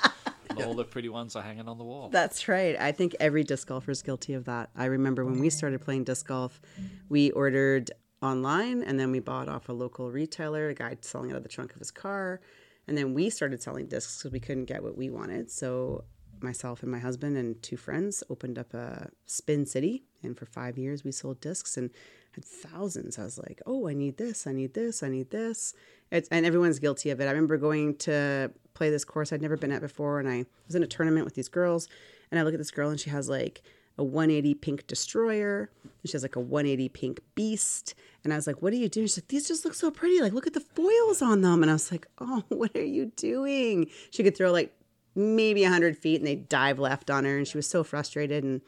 all 0.58 0.74
the 0.74 0.84
pretty 0.84 1.10
ones 1.10 1.36
are 1.36 1.44
hanging 1.44 1.68
on 1.68 1.78
the 1.78 1.84
wall. 1.84 2.10
That's 2.10 2.48
right. 2.48 2.76
I 2.80 2.92
think 2.92 3.16
every 3.20 3.44
disc 3.44 3.68
golfer 3.68 3.92
is 3.92 4.02
guilty 4.02 4.34
of 4.34 4.46
that. 4.46 4.70
I 4.76 4.86
remember 4.86 5.26
when 5.26 5.40
we 5.40 5.50
started 5.50 5.82
playing 5.82 6.06
disc 6.06 6.28
golf, 6.28 6.62
we 7.10 7.32
ordered 7.32 7.92
online 8.22 8.84
and 8.84 9.00
then 9.00 9.12
we 9.12 9.20
bought 9.20 9.50
off 9.50 9.70
a 9.70 9.74
local 9.74 10.12
retailer, 10.12 10.70
a 10.70 10.74
guy 10.74 10.98
selling 11.02 11.30
it 11.30 11.34
out 11.34 11.38
of 11.38 11.44
the 11.44 11.50
trunk 11.50 11.74
of 11.74 11.80
his 11.80 11.92
car. 11.92 12.42
And 12.88 12.98
then 12.98 13.14
we 13.14 13.30
started 13.30 13.62
selling 13.62 13.88
discs 13.88 14.18
because 14.18 14.32
we 14.32 14.40
couldn't 14.40 14.66
get 14.66 14.84
what 14.84 14.98
we 14.98 15.10
wanted. 15.10 15.50
So 15.50 16.04
myself 16.42 16.82
and 16.82 16.92
my 16.92 17.00
husband 17.00 17.38
and 17.38 17.62
two 17.62 17.78
friends 17.78 18.24
opened 18.30 18.58
up 18.58 18.74
a 18.74 19.10
Spin 19.26 19.66
City. 19.66 20.04
And 20.24 20.38
for 20.38 20.46
five 20.46 20.78
years, 20.78 21.04
we 21.04 21.12
sold 21.12 21.40
discs 21.42 21.78
and 21.78 21.90
had 22.32 22.46
thousands. 22.46 23.20
I 23.20 23.24
was 23.24 23.38
like, 23.38 23.62
oh, 23.66 23.88
I 23.88 23.94
need 23.94 24.18
this, 24.18 24.48
I 24.48 24.52
need 24.52 24.74
this, 24.74 25.04
I 25.04 25.10
need 25.10 25.32
this. 25.32 25.74
It's, 26.12 26.30
and 26.30 26.46
everyone's 26.46 26.80
guilty 26.80 27.10
of 27.10 27.20
it. 27.20 27.26
I 27.26 27.32
remember 27.32 27.58
going 27.58 27.96
to 27.98 28.52
play 28.74 28.90
this 28.90 29.06
course 29.06 29.32
I'd 29.32 29.42
never 29.42 29.58
been 29.58 29.72
at 29.72 29.82
before, 29.82 30.20
and 30.20 30.30
I 30.30 30.46
was 30.68 30.76
in 30.76 30.84
a 30.84 30.88
tournament 30.88 31.26
with 31.26 31.36
these 31.36 31.50
girls, 31.50 31.88
and 32.30 32.40
I 32.40 32.44
look 32.44 32.54
at 32.54 32.60
this 32.60 32.72
girl, 32.72 32.90
and 32.90 33.00
she 33.00 33.10
has 33.10 33.30
like 33.30 33.62
a 33.98 34.04
180 34.04 34.56
pink 34.56 34.88
destroyer, 34.88 35.70
and 35.84 36.10
she 36.10 36.14
has 36.14 36.24
like 36.24 36.36
a 36.36 36.40
180 36.40 36.90
pink 36.90 37.20
beast, 37.36 37.94
and 38.24 38.34
I 38.34 38.36
was 38.36 38.48
like, 38.48 38.62
"What 38.62 38.74
are 38.74 38.78
you 38.78 38.90
doing?" 38.90 39.08
She's 39.08 39.18
like, 39.18 39.28
"These 39.28 39.48
just 39.48 39.66
look 39.66 39.74
so 39.74 39.92
pretty. 39.92 40.22
Like, 40.22 40.34
look 40.34 40.48
at 40.48 40.54
the 40.54 40.60
foils 40.60 41.22
on 41.22 41.42
them." 41.42 41.62
And 41.62 41.70
I 41.70 41.74
was 41.74 41.92
like, 41.92 42.08
"Oh, 42.20 42.44
what 42.50 42.76
are 42.76 42.84
you 42.84 43.08
doing?" 43.16 43.88
She 44.12 44.24
could 44.24 44.36
throw 44.36 44.52
like 44.52 44.74
maybe 45.16 45.64
100 45.64 45.98
feet, 45.98 46.18
and 46.18 46.28
they 46.28 46.36
dive 46.36 46.80
left 46.80 47.10
on 47.10 47.26
her, 47.26 47.38
and 47.38 47.48
she 47.48 47.58
was 47.58 47.68
so 47.68 47.84
frustrated, 47.84 48.44
and 48.44 48.62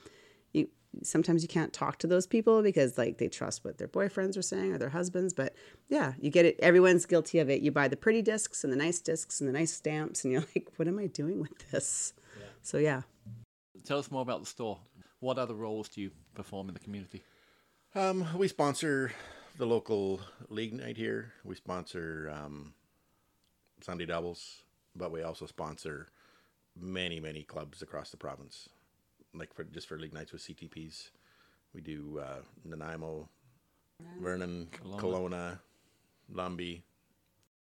sometimes 1.02 1.42
you 1.42 1.48
can't 1.48 1.74
talk 1.74 1.98
to 1.98 2.08
those 2.08 2.28
people 2.28 2.62
because 2.62 2.98
like 2.98 3.18
they 3.18 3.28
trust 3.28 3.66
what 3.66 3.78
their 3.78 3.88
boyfriends 3.88 4.38
are 4.38 4.44
saying 4.44 4.74
or 4.74 4.78
their 4.78 4.90
husbands 4.90 5.34
but 5.34 5.56
yeah 5.90 6.14
you 6.20 6.30
get 6.30 6.46
it 6.46 6.56
everyone's 6.60 7.06
guilty 7.06 7.40
of 7.40 7.50
it 7.50 7.62
you 7.62 7.72
buy 7.72 7.88
the 7.88 7.98
pretty 7.98 8.22
discs 8.22 8.64
and 8.64 8.72
the 8.72 8.78
nice 8.78 9.00
discs 9.00 9.42
and 9.42 9.50
the 9.50 9.54
nice 9.54 9.74
stamps 9.74 10.24
and 10.24 10.32
you're 10.34 10.42
like 10.56 10.68
what 10.76 10.88
am 10.88 11.00
i 11.00 11.08
doing 11.08 11.40
with 11.42 11.72
this 11.72 12.14
so 12.62 12.78
yeah 12.78 13.02
Tell 13.86 14.00
us 14.00 14.10
more 14.10 14.22
about 14.22 14.40
the 14.40 14.46
store. 14.46 14.80
What 15.20 15.38
other 15.38 15.54
roles 15.56 15.90
do 15.90 16.02
you 16.02 16.12
perform 16.36 16.70
in 16.70 16.74
the 16.74 16.80
community? 16.80 17.22
Um, 17.96 18.26
we 18.38 18.48
sponsor 18.48 19.12
the 19.58 19.66
local 19.66 20.22
league 20.50 20.74
night 20.74 20.96
here. 20.96 21.34
We 21.44 21.56
sponsor 21.56 22.34
um, 22.34 22.74
Sunday 23.82 24.06
doubles, 24.06 24.64
but 24.96 25.12
we 25.12 25.22
also 25.22 25.46
sponsor 25.48 26.08
many, 26.80 27.20
many 27.20 27.44
clubs 27.44 27.82
across 27.82 28.10
the 28.10 28.18
province. 28.18 28.70
Like 29.34 29.54
for 29.54 29.64
just 29.64 29.88
for 29.88 29.98
league 29.98 30.14
nights 30.14 30.32
with 30.32 30.42
CTPs, 30.42 31.10
we 31.74 31.82
do 31.82 32.22
uh, 32.24 32.42
Nanaimo. 32.66 33.28
Vernon, 34.22 34.68
Kelowna. 34.72 35.00
Kelowna, 35.00 35.60
Lumby. 36.34 36.82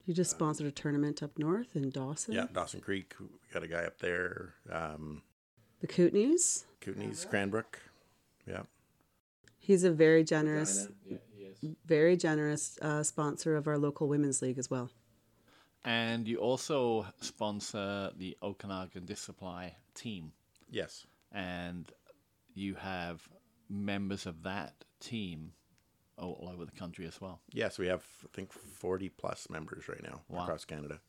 You 0.06 0.14
just 0.14 0.30
sponsored 0.30 0.66
a 0.66 0.70
tournament 0.70 1.22
up 1.22 1.38
north 1.38 1.74
in 1.76 1.90
Dawson. 1.90 2.34
Yeah, 2.34 2.46
Dawson 2.52 2.80
Creek. 2.80 3.14
We 3.20 3.26
got 3.52 3.62
a 3.62 3.68
guy 3.68 3.84
up 3.84 3.98
there. 3.98 4.54
Um, 4.70 5.22
The 5.80 5.86
Kootenays. 5.88 6.64
Kootenays, 6.80 7.28
Cranbrook. 7.28 7.80
Yeah. 8.46 8.62
He's 9.58 9.82
a 9.82 9.90
very 9.90 10.22
generous, 10.22 10.88
Yeah, 11.04 11.48
he 11.60 11.76
very 11.86 12.16
generous 12.16 12.78
uh, 12.80 13.02
sponsor 13.02 13.56
of 13.56 13.66
our 13.66 13.78
local 13.78 14.06
women's 14.06 14.40
league 14.42 14.58
as 14.58 14.70
well. 14.70 14.90
And 15.84 16.26
you 16.28 16.38
also 16.38 17.06
sponsor 17.20 18.10
the 18.16 18.36
Okanagan 18.42 19.06
Disc 19.06 19.24
Supply 19.24 19.74
team, 19.94 20.32
Yes. 20.70 21.06
And 21.32 21.90
you 22.54 22.74
have 22.74 23.28
members 23.68 24.26
of 24.26 24.42
that 24.44 24.84
team 25.00 25.52
all 26.18 26.48
over 26.52 26.64
the 26.64 26.72
country 26.72 27.06
as 27.06 27.20
well. 27.20 27.40
Yes, 27.52 27.78
we 27.78 27.86
have 27.88 28.04
I 28.24 28.28
think 28.34 28.52
forty 28.52 29.08
plus 29.08 29.48
members 29.50 29.88
right 29.88 30.02
now 30.02 30.22
Wow. 30.28 30.44
across 30.44 30.64
Canada. 30.64 31.00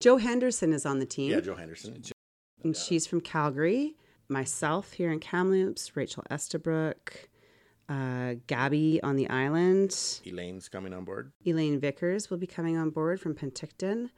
Joe 0.00 0.16
Henderson 0.16 0.72
is 0.72 0.84
on 0.86 0.98
the 0.98 1.06
team. 1.06 1.30
Yeah, 1.30 1.40
Joe 1.40 1.54
Henderson. 1.54 2.02
and 2.64 2.76
she's 2.76 3.06
from 3.06 3.20
Calgary. 3.20 3.94
Myself 4.28 4.92
here 4.92 5.10
in 5.10 5.20
Kamloops, 5.20 5.96
Rachel 5.96 6.22
Estabrook, 6.30 7.28
uh, 7.88 8.34
Gabby 8.46 9.00
on 9.02 9.16
the 9.16 9.28
island, 9.30 9.96
Elaine's 10.26 10.68
coming 10.68 10.92
on 10.92 11.04
board. 11.04 11.32
Elaine 11.46 11.80
Vickers 11.80 12.28
will 12.28 12.36
be 12.36 12.46
coming 12.46 12.76
on 12.76 12.90
board 12.90 13.20
from 13.20 13.34
Penticton. 13.34 14.10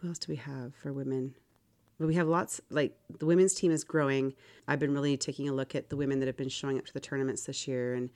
Who 0.00 0.08
else 0.08 0.18
do 0.18 0.32
we 0.32 0.36
have 0.36 0.74
for 0.74 0.92
women? 0.92 1.34
We 1.98 2.14
have 2.16 2.26
lots, 2.26 2.60
like 2.70 2.96
the 3.18 3.26
women's 3.26 3.54
team 3.54 3.70
is 3.70 3.84
growing. 3.84 4.34
I've 4.66 4.80
been 4.80 4.92
really 4.92 5.16
taking 5.16 5.48
a 5.48 5.52
look 5.52 5.74
at 5.74 5.90
the 5.90 5.96
women 5.96 6.18
that 6.20 6.26
have 6.26 6.36
been 6.36 6.48
showing 6.48 6.78
up 6.78 6.86
to 6.86 6.92
the 6.92 7.00
tournaments 7.00 7.44
this 7.44 7.68
year 7.68 7.94
and 7.94 8.10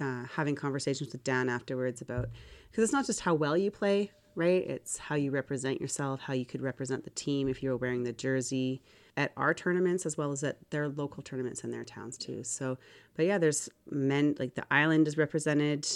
uh, 0.00 0.24
having 0.34 0.54
conversations 0.54 1.12
with 1.12 1.22
Dan 1.22 1.48
afterwards 1.48 2.00
about, 2.00 2.30
because 2.70 2.84
it's 2.84 2.92
not 2.92 3.06
just 3.06 3.20
how 3.20 3.34
well 3.34 3.56
you 3.56 3.70
play, 3.70 4.10
right? 4.34 4.66
It's 4.66 4.98
how 4.98 5.14
you 5.14 5.30
represent 5.30 5.80
yourself, 5.80 6.20
how 6.20 6.32
you 6.32 6.44
could 6.44 6.62
represent 6.62 7.04
the 7.04 7.10
team 7.10 7.48
if 7.48 7.62
you're 7.62 7.76
wearing 7.76 8.02
the 8.02 8.12
jersey 8.12 8.82
at 9.16 9.32
our 9.36 9.52
tournaments 9.52 10.06
as 10.06 10.16
well 10.16 10.32
as 10.32 10.42
at 10.42 10.58
their 10.70 10.88
local 10.88 11.22
tournaments 11.22 11.64
in 11.64 11.70
their 11.70 11.84
towns 11.84 12.16
too. 12.16 12.42
So, 12.42 12.78
but 13.14 13.26
yeah, 13.26 13.38
there's 13.38 13.68
men, 13.90 14.34
like 14.38 14.54
the 14.54 14.64
island 14.70 15.06
is 15.06 15.16
represented, 15.16 15.86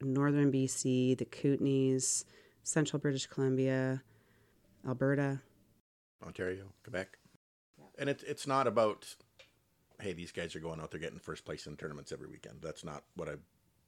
northern 0.00 0.52
BC, 0.52 1.16
the 1.16 1.24
Kootenays, 1.24 2.24
central 2.62 3.00
British 3.00 3.26
Columbia, 3.26 4.02
Alberta. 4.86 5.40
Ontario, 6.24 6.66
Quebec. 6.82 7.18
And 7.98 8.08
it's 8.08 8.22
it's 8.22 8.46
not 8.46 8.66
about 8.66 9.06
hey, 10.00 10.12
these 10.12 10.32
guys 10.32 10.54
are 10.54 10.60
going 10.60 10.80
out 10.80 10.90
there 10.90 11.00
getting 11.00 11.18
first 11.18 11.44
place 11.44 11.66
in 11.66 11.76
tournaments 11.76 12.12
every 12.12 12.28
weekend. 12.28 12.58
That's 12.62 12.84
not 12.84 13.02
what 13.16 13.28
I 13.28 13.34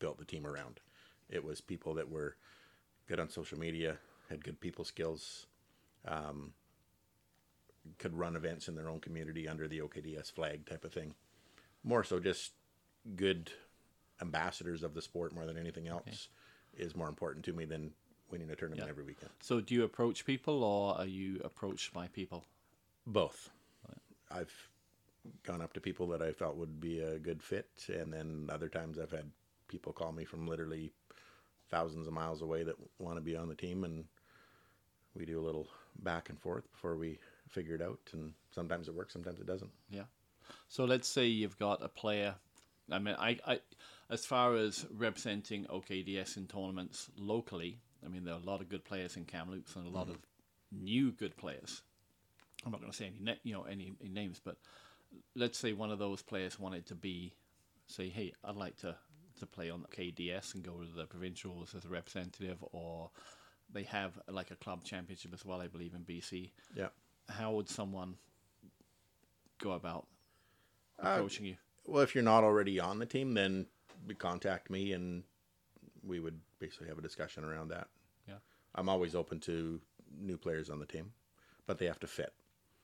built 0.01 0.19
the 0.19 0.25
team 0.25 0.47
around. 0.47 0.81
It 1.29 1.45
was 1.45 1.61
people 1.61 1.95
that 1.95 2.11
were 2.11 2.37
good 3.07 3.21
on 3.21 3.31
social 3.31 3.59
media, 3.59 3.99
had 4.29 4.43
good 4.43 4.61
people 4.61 4.85
skills, 4.85 5.47
um, 6.07 6.53
could 7.99 8.17
run 8.17 8.37
events 8.37 8.69
in 8.69 8.75
their 8.75 8.89
own 8.89 9.01
community 9.01 9.49
under 9.49 9.69
the 9.69 9.81
OKDS 9.81 10.33
flag 10.33 10.67
type 10.67 10.85
of 10.85 10.93
thing. 10.93 11.15
More 11.85 12.03
so 12.03 12.19
just 12.19 12.53
good 13.17 13.51
ambassadors 14.21 14.83
of 14.83 14.95
the 14.95 15.03
sport 15.03 15.33
more 15.35 15.47
than 15.47 15.57
anything 15.57 15.89
else 15.89 16.29
is 16.77 16.97
more 16.97 17.09
important 17.09 17.45
to 17.45 17.53
me 17.53 17.65
than 17.65 17.93
winning 18.33 18.51
a 18.51 18.57
tournament 18.57 18.85
Yeah. 18.87 18.91
every 18.91 19.05
weekend. 19.05 19.31
So, 19.41 19.61
do 19.61 19.75
you 19.75 19.85
approach 19.85 20.25
people, 20.25 20.63
or 20.65 20.97
are 20.97 21.07
you 21.07 21.41
approached 21.45 21.93
by 21.93 22.09
people? 22.09 22.45
Both. 23.07 23.51
I've 24.31 24.53
gone 25.43 25.61
up 25.61 25.73
to 25.75 25.81
people 25.81 26.07
that 26.09 26.23
I 26.23 26.33
felt 26.33 26.57
would 26.57 26.81
be 26.81 27.01
a 27.01 27.19
good 27.19 27.43
fit, 27.43 27.69
and 27.89 28.13
then 28.13 28.49
other 28.51 28.69
times 28.69 28.99
I've 28.99 29.11
had 29.11 29.31
people 29.69 29.93
call 29.93 30.13
me 30.13 30.25
from 30.25 30.47
literally 30.47 30.93
thousands 31.69 32.07
of 32.07 32.13
miles 32.13 32.43
away 32.43 32.63
that 32.65 32.77
want 32.99 33.17
to 33.17 33.21
be 33.21 33.37
on 33.37 33.49
the 33.49 33.55
team, 33.55 33.85
and 33.85 34.05
we 35.15 35.25
do 35.25 35.41
a 35.41 35.45
little 35.45 35.69
back 36.03 36.29
and 36.29 36.39
forth 36.41 36.71
before 36.71 36.97
we 36.97 37.19
figure 37.49 37.75
it 37.75 37.83
out. 37.83 37.99
And 38.13 38.33
sometimes 38.53 38.89
it 38.89 38.95
works, 38.95 39.13
sometimes 39.13 39.41
it 39.41 39.47
doesn't. 39.47 39.71
Yeah. 39.91 40.05
So 40.69 40.85
let's 40.85 41.09
say 41.09 41.27
you've 41.27 41.59
got 41.59 41.83
a 41.85 41.89
player. 41.89 42.35
I 42.91 42.99
mean, 42.99 43.17
I, 43.19 43.39
I 43.47 43.61
as 44.09 44.25
far 44.27 44.55
as 44.57 44.87
representing 44.93 45.65
OKDS 45.67 46.37
in 46.37 46.47
tournaments 46.47 47.09
locally, 47.17 47.79
I 48.05 48.09
mean, 48.09 48.25
there 48.25 48.35
are 48.35 48.41
a 48.41 48.45
lot 48.47 48.61
of 48.61 48.69
good 48.69 48.85
players 48.85 49.17
in 49.17 49.25
Kamloops 49.25 49.77
and 49.77 49.87
a 49.87 49.91
lot 49.91 50.09
of 50.09 50.17
new 50.73 51.13
good 51.13 51.37
players. 51.37 51.83
I'm 52.65 52.73
not 52.73 52.81
going 52.81 52.93
to 52.93 52.97
say 52.97 53.11
any, 53.21 53.39
you 53.43 53.53
know, 53.53 53.63
any, 53.63 53.93
any 54.01 54.11
names, 54.11 54.41
but 54.45 54.57
let's 55.35 55.59
say 55.59 55.73
one 55.73 55.91
of 55.91 55.99
those 55.99 56.23
players 56.23 56.59
wanted 56.59 56.87
to 56.87 56.95
be, 56.95 57.33
say, 57.87 58.09
hey, 58.09 58.33
I'd 58.45 58.57
like 58.57 58.77
to 58.79 58.97
to 59.39 59.47
play 59.47 59.71
on 59.71 59.87
KDS 59.97 60.55
and 60.55 60.63
go 60.63 60.73
to 60.81 60.87
the 60.95 61.07
provincials 61.07 61.75
as 61.75 61.87
a 61.87 61.89
representative, 61.89 62.59
or 62.73 63.11
they 63.73 63.85
have 63.85 64.19
like 64.29 64.51
a 64.51 64.57
club 64.57 64.85
championship 64.85 65.33
as 65.33 65.45
well, 65.45 65.61
I 65.61 65.67
believe, 65.67 65.95
in 65.95 66.01
BC. 66.01 66.51
Yeah. 66.75 66.89
How 67.29 67.53
would 67.53 67.69
someone 67.69 68.17
go 69.59 69.73
about 69.73 70.07
Uh, 71.03 71.09
approaching 71.09 71.47
you? 71.47 71.57
Well, 71.87 72.03
if 72.03 72.15
you're 72.15 72.25
not 72.25 72.45
already 72.45 72.79
on 72.79 72.99
the 72.99 73.07
team, 73.07 73.33
then 73.35 73.67
contact 74.19 74.71
me 74.71 74.93
and 74.93 75.23
we 76.07 76.21
would 76.21 76.39
basically 76.59 76.89
have 76.89 76.99
a 76.99 77.03
discussion 77.03 77.45
around 77.45 77.69
that. 77.69 77.89
Yeah. 78.29 78.35
I'm 78.75 78.89
always 78.89 79.15
open 79.15 79.41
to 79.41 79.81
new 80.21 80.37
players 80.37 80.71
on 80.71 80.79
the 80.79 80.87
team, 80.87 81.13
but 81.67 81.79
they 81.79 81.87
have 81.87 82.01
to 82.01 82.07
fit. 82.07 82.33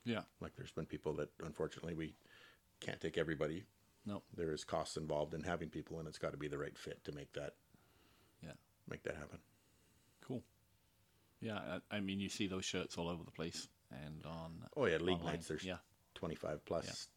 Yeah. 0.04 0.22
Like 0.40 0.54
there's 0.56 0.72
been 0.72 0.86
people 0.86 1.14
that 1.14 1.30
unfortunately 1.44 1.94
we 1.94 2.14
can't 2.80 3.00
take 3.00 3.18
everybody. 3.18 3.64
No. 4.04 4.22
There 4.36 4.52
is 4.52 4.64
costs 4.64 4.96
involved 4.96 5.34
in 5.34 5.42
having 5.42 5.68
people, 5.68 5.98
and 5.98 6.06
it's 6.06 6.18
got 6.18 6.30
to 6.32 6.36
be 6.36 6.48
the 6.48 6.58
right 6.58 6.76
fit 6.78 7.02
to 7.04 7.12
make 7.12 7.32
that 7.32 7.54
Yeah. 8.42 8.52
make 8.88 9.02
that 9.04 9.16
happen. 9.16 9.38
Cool. 10.26 10.42
Yeah, 11.40 11.78
I, 11.90 11.96
I 11.96 12.00
mean, 12.00 12.20
you 12.20 12.28
see 12.28 12.46
those 12.46 12.64
shirts 12.64 12.96
all 12.96 13.08
over 13.08 13.22
the 13.24 13.30
place 13.30 13.68
and 13.90 14.24
on. 14.24 14.52
Oh 14.76 14.86
yeah, 14.86 14.96
league 14.98 15.16
online. 15.18 15.34
nights. 15.34 15.48
There's 15.48 15.64
yeah, 15.64 15.78
25 16.14 16.64
plus 16.64 17.08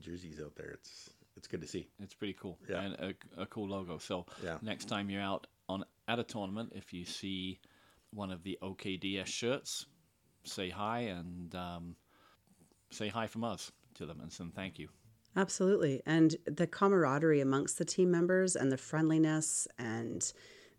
jerseys 0.00 0.40
out 0.40 0.54
there. 0.56 0.70
It's 0.70 1.10
it's 1.36 1.46
good 1.48 1.60
to 1.62 1.66
see. 1.66 1.88
it's 2.00 2.14
pretty 2.14 2.34
cool. 2.34 2.58
Yeah. 2.68 2.80
and 2.82 2.94
a, 2.94 3.42
a 3.42 3.46
cool 3.46 3.68
logo. 3.68 3.98
So 3.98 4.26
Yeah. 4.44 4.58
next 4.62 4.86
time 4.88 5.10
you're 5.10 5.22
out 5.22 5.46
on 5.68 5.84
at 6.08 6.18
a 6.18 6.24
tournament, 6.24 6.72
if 6.74 6.92
you 6.92 7.04
see 7.04 7.60
one 8.10 8.30
of 8.30 8.42
the 8.42 8.58
OKDS 8.62 9.26
shirts, 9.26 9.86
say 10.44 10.68
hi 10.68 11.00
and 11.00 11.54
um, 11.54 11.96
say 12.90 13.08
hi 13.08 13.26
from 13.26 13.44
us 13.44 13.72
to 13.94 14.06
them 14.06 14.20
and 14.20 14.30
some 14.32 14.50
thank 14.50 14.78
you. 14.78 14.88
Absolutely. 15.36 16.02
And 16.04 16.36
the 16.46 16.66
camaraderie 16.66 17.40
amongst 17.40 17.78
the 17.78 17.84
team 17.86 18.10
members 18.10 18.54
and 18.56 18.70
the 18.70 18.76
friendliness 18.76 19.66
and 19.78 20.30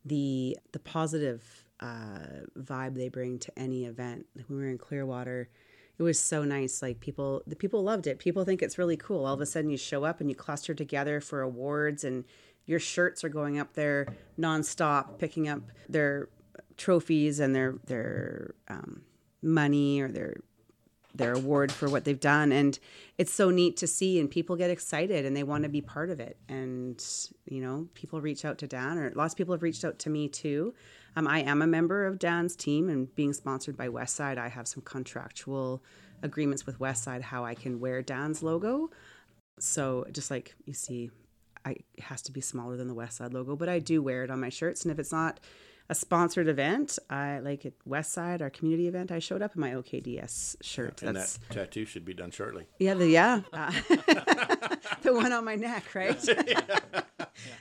the 0.06 0.58
the 0.74 0.80
positive 0.80 1.66
uh, 1.80 2.44
vibe 2.60 2.94
they 2.96 3.10
bring 3.10 3.40
to 3.40 3.52
any 3.60 3.86
event. 3.86 4.28
Like 4.36 4.48
when 4.50 4.60
we 4.60 4.64
were 4.66 4.70
in 4.70 4.78
Clearwater, 4.78 5.50
it 5.98 6.04
was 6.04 6.20
so 6.20 6.44
nice. 6.44 6.82
Like 6.82 7.00
people, 7.00 7.44
the 7.46 7.56
people 7.56 7.84
loved 7.84 8.08
it. 8.08 8.20
People 8.20 8.46
think 8.46 8.62
it's 8.62 8.78
really 8.78 8.98
cool. 8.98 9.26
All 9.26 9.34
of 9.34 9.42
a 9.42 9.46
sudden, 9.46 9.70
you 9.70 9.78
show 9.78 10.04
up 10.04 10.20
and 10.20 10.30
you 10.30 10.36
cluster 10.36 10.74
together 10.74 11.22
for 11.22 11.42
awards, 11.42 12.04
and 12.04 12.26
your 12.66 12.80
shirts 12.80 13.24
are 13.24 13.30
going 13.30 13.60
up 13.60 13.74
there 13.74 14.08
nonstop, 14.40 15.20
picking 15.20 15.48
up 15.48 15.62
their 15.88 16.30
trophies 16.78 17.40
and 17.40 17.56
their 17.56 17.76
their 17.86 18.56
um, 18.68 19.02
money 19.42 20.02
or 20.02 20.12
their 20.12 20.38
their 21.16 21.34
award 21.34 21.72
for 21.72 21.90
what 21.90 22.06
they've 22.06 22.20
done. 22.20 22.52
And 22.52 22.78
it's 23.18 23.34
so 23.34 23.50
neat 23.50 23.78
to 23.78 23.88
see 23.88 24.20
and 24.20 24.30
people 24.30 24.56
get 24.56 24.70
excited 24.70 25.26
and 25.26 25.38
they 25.38 25.44
want 25.44 25.64
to 25.64 25.70
be 25.70 25.82
part 25.82 26.10
of 26.10 26.20
it. 26.20 26.38
And 26.50 27.04
you 27.46 27.62
know 27.62 27.88
people 27.94 28.22
reach 28.22 28.46
out 28.46 28.58
to 28.60 28.68
dan 28.68 28.98
or 28.98 29.12
lots 29.16 29.34
of 29.34 29.38
people 29.38 29.54
have 29.54 29.64
reached 29.64 29.86
out 29.86 30.00
to 30.00 30.10
me 30.10 30.28
too. 30.28 30.74
Um, 31.16 31.28
i 31.28 31.40
am 31.42 31.62
a 31.62 31.68
member 31.68 32.08
of 32.08 32.18
dan's 32.18 32.56
team 32.56 32.90
and 32.90 33.14
being 33.16 33.34
sponsored 33.34 33.78
by 33.78 33.88
westside 33.88 34.40
i 34.40 34.48
have 34.48 34.68
some 34.68 34.82
contractual 34.82 35.84
agreements 36.24 36.66
with 36.66 36.80
westside 36.80 37.22
how 37.22 37.46
i 37.46 37.54
can 37.54 37.80
wear 37.80 38.02
dan's 38.02 38.42
logo. 38.42 38.90
So 39.60 40.06
just 40.12 40.32
like 40.32 40.56
you 40.66 40.74
see 40.74 41.12
I, 41.66 41.72
it 41.72 42.04
has 42.04 42.22
to 42.24 42.32
be 42.32 42.42
smaller 42.42 42.76
than 42.76 42.88
the 42.88 42.96
westside 42.96 43.34
logo 43.34 43.56
but 43.56 43.70
i 43.70 43.78
do 43.80 44.02
wear 44.02 44.24
it 44.24 44.32
on 44.32 44.40
my 44.40 44.50
shirts. 44.50 44.84
And 44.84 44.92
if 44.92 44.98
it's 44.98 45.12
not 45.12 45.40
a 45.90 45.96
sponsored 45.96 46.48
event 46.48 46.98
i 47.10 47.40
like 47.40 47.66
at 47.66 47.74
westside 47.88 48.42
our 48.42 48.50
community 48.50 48.88
event 48.88 49.12
i 49.12 49.20
showed 49.20 49.42
up 49.42 49.54
in 49.56 49.62
my 49.62 49.72
okds 49.72 50.56
shirt 50.62 51.02
And 51.04 51.16
that's 51.16 51.38
that 51.38 51.52
tattoo 51.52 51.86
should 51.86 52.06
be 52.06 52.14
done 52.14 52.32
shortly. 52.32 52.66
yeah, 52.80 52.94
the 52.94 53.08
yeah, 53.08 53.42
uh, 53.52 53.72
the 55.02 55.14
one 55.14 55.32
on 55.32 55.44
my 55.46 55.56
neck, 55.56 55.94
right? 55.96 56.18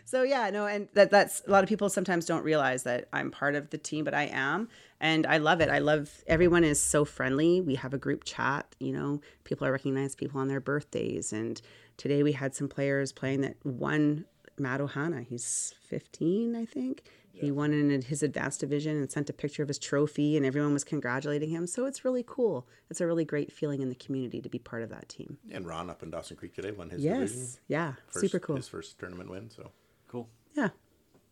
So 0.05 0.23
yeah, 0.23 0.51
no, 0.51 0.67
and 0.67 0.89
that 0.93 1.11
that's 1.11 1.43
a 1.47 1.51
lot 1.51 1.63
of 1.65 1.69
people 1.69 1.89
sometimes 1.89 2.27
don't 2.27 2.45
realize 2.45 2.83
that 2.83 3.09
I'm 3.13 3.31
part 3.31 3.55
of 3.55 3.71
the 3.71 3.79
team, 3.79 4.05
but 4.05 4.13
I 4.15 4.25
am, 4.25 4.69
and 5.01 5.27
I 5.27 5.39
love 5.39 5.61
it. 5.63 5.71
I 5.71 5.79
love 5.79 6.23
everyone 6.27 6.63
is 6.65 6.81
so 6.81 7.05
friendly. 7.07 7.61
We 7.63 7.77
have 7.77 7.95
a 7.95 7.99
group 7.99 8.25
chat. 8.25 8.67
You 8.79 8.93
know, 8.93 9.21
people 9.45 9.67
are 9.67 9.73
recognize 9.73 10.15
people 10.15 10.41
on 10.41 10.49
their 10.49 10.61
birthdays, 10.61 11.33
and 11.33 11.61
today 11.97 12.23
we 12.23 12.33
had 12.33 12.55
some 12.55 12.69
players 12.69 13.13
playing 13.13 13.41
that 13.41 13.57
one 13.65 14.27
Matt 14.59 14.81
Ohana. 14.81 15.25
He's 15.27 15.75
15, 15.89 16.55
I 16.55 16.67
think. 16.67 17.05
He 17.43 17.51
won 17.51 17.73
in 17.73 18.03
his 18.03 18.23
advanced 18.23 18.61
division 18.61 18.97
and 18.97 19.11
sent 19.11 19.29
a 19.29 19.33
picture 19.33 19.63
of 19.63 19.69
his 19.69 19.79
trophy, 19.79 20.37
and 20.37 20.47
everyone 20.47 20.73
was 20.73 20.85
congratulating 20.85 21.51
him. 21.51 21.67
So 21.67 21.87
it's 21.87 22.05
really 22.05 22.25
cool. 22.25 22.69
It's 22.89 23.01
a 23.01 23.07
really 23.07 23.25
great 23.25 23.53
feeling 23.53 23.83
in 23.83 23.89
the 23.89 23.97
community 23.97 24.41
to 24.41 24.49
be 24.49 24.61
part 24.61 24.83
of 24.83 24.91
that 24.91 25.09
team. 25.09 25.39
And 25.51 25.67
Ron 25.67 25.91
up 25.91 26.05
in 26.05 26.11
Dawson 26.11 26.37
Creek 26.37 26.55
today 26.55 26.71
won 26.71 26.91
his 26.91 27.03
division. 27.03 27.39
Yes, 27.39 27.61
yeah, 27.67 27.95
First, 28.07 28.27
super 28.27 28.39
cool. 28.39 28.57
His 28.57 28.69
first 28.69 28.97
tournament 28.99 29.29
win. 29.29 29.51
So 29.51 29.71
Cool. 30.07 30.29
Yeah, 30.55 30.69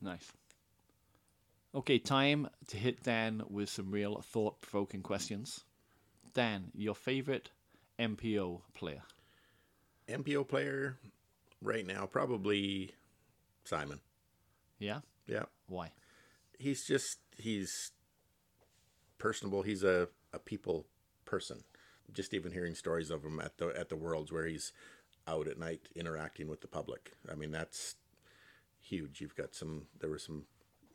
Nice. 0.01 0.33
Okay, 1.73 1.99
time 2.01 2.49
to 2.67 2.77
hit 2.77 3.05
Dan 3.05 3.45
with 3.49 3.69
some 3.69 3.93
real 3.93 4.21
thought 4.23 4.61
provoking 4.61 5.03
questions. 5.03 5.63
Dan, 6.35 6.73
your 6.75 6.97
favorite 6.97 7.51
MPO 8.01 8.63
player? 8.75 9.03
MPO 10.09 10.49
player 10.49 10.97
right 11.63 11.87
now, 11.87 12.07
probably 12.07 12.91
Simon. 13.65 14.01
Yeah? 14.81 15.01
Yeah. 15.29 15.45
Why? 15.69 15.93
He's 16.61 16.85
just, 16.85 17.19
he's 17.39 17.93
personable. 19.19 19.63
He's 19.63 19.83
a, 19.83 20.09
a 20.33 20.39
people 20.39 20.87
person. 21.25 21.65
Just 22.13 22.35
even 22.35 22.53
hearing 22.53 22.75
stories 22.75 23.11
of 23.11 23.25
him 23.25 23.41
at 23.41 23.57
the 23.59 23.69
at 23.69 23.89
the 23.89 23.97
Worlds 23.97 24.33
where 24.33 24.47
he's 24.47 24.73
out 25.29 25.47
at 25.47 25.59
night 25.59 25.89
interacting 25.95 26.49
with 26.49 26.61
the 26.61 26.67
public. 26.67 27.13
I 27.31 27.35
mean, 27.37 27.53
that's 27.53 27.95
huge. 28.81 29.21
You've 29.21 29.37
got 29.37 29.55
some. 29.55 29.87
There 30.01 30.11
were 30.11 30.19
some 30.19 30.45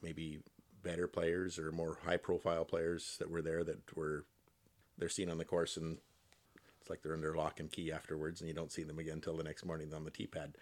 maybe 0.03 0.39
better 0.83 1.07
players 1.07 1.57
or 1.57 1.71
more 1.71 1.97
high 2.05 2.17
profile 2.17 2.65
players 2.65 3.15
that 3.19 3.31
were 3.31 3.41
there 3.41 3.63
that 3.63 3.95
were 3.95 4.25
they're 4.97 5.09
seen 5.09 5.29
on 5.29 5.37
the 5.37 5.45
course 5.45 5.77
and 5.77 5.97
it's 6.79 6.89
like 6.91 7.01
they're 7.01 7.15
under 7.15 7.35
lock 7.35 7.59
and 7.59 7.71
key 7.71 7.91
afterwards 7.91 8.39
and 8.39 8.47
you 8.47 8.53
don't 8.53 8.71
see 8.71 8.83
them 8.83 8.99
again 8.99 9.15
until 9.15 9.35
the 9.35 9.43
next 9.43 9.65
morning 9.65 9.91
on 9.93 10.03
the 10.03 10.11
tee 10.11 10.27
pad. 10.27 10.55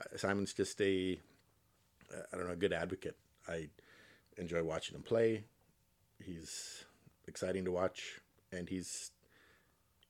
Uh, 0.00 0.16
Simon's 0.16 0.52
just 0.52 0.80
a 0.80 1.20
I 2.10 2.36
don't 2.36 2.46
know 2.46 2.54
a 2.54 2.56
good 2.56 2.72
advocate. 2.72 3.16
I 3.46 3.68
enjoy 4.38 4.62
watching 4.62 4.96
him 4.96 5.02
play. 5.02 5.44
He's 6.22 6.84
exciting 7.26 7.64
to 7.64 7.72
watch 7.72 8.20
and 8.52 8.68
he's 8.68 9.10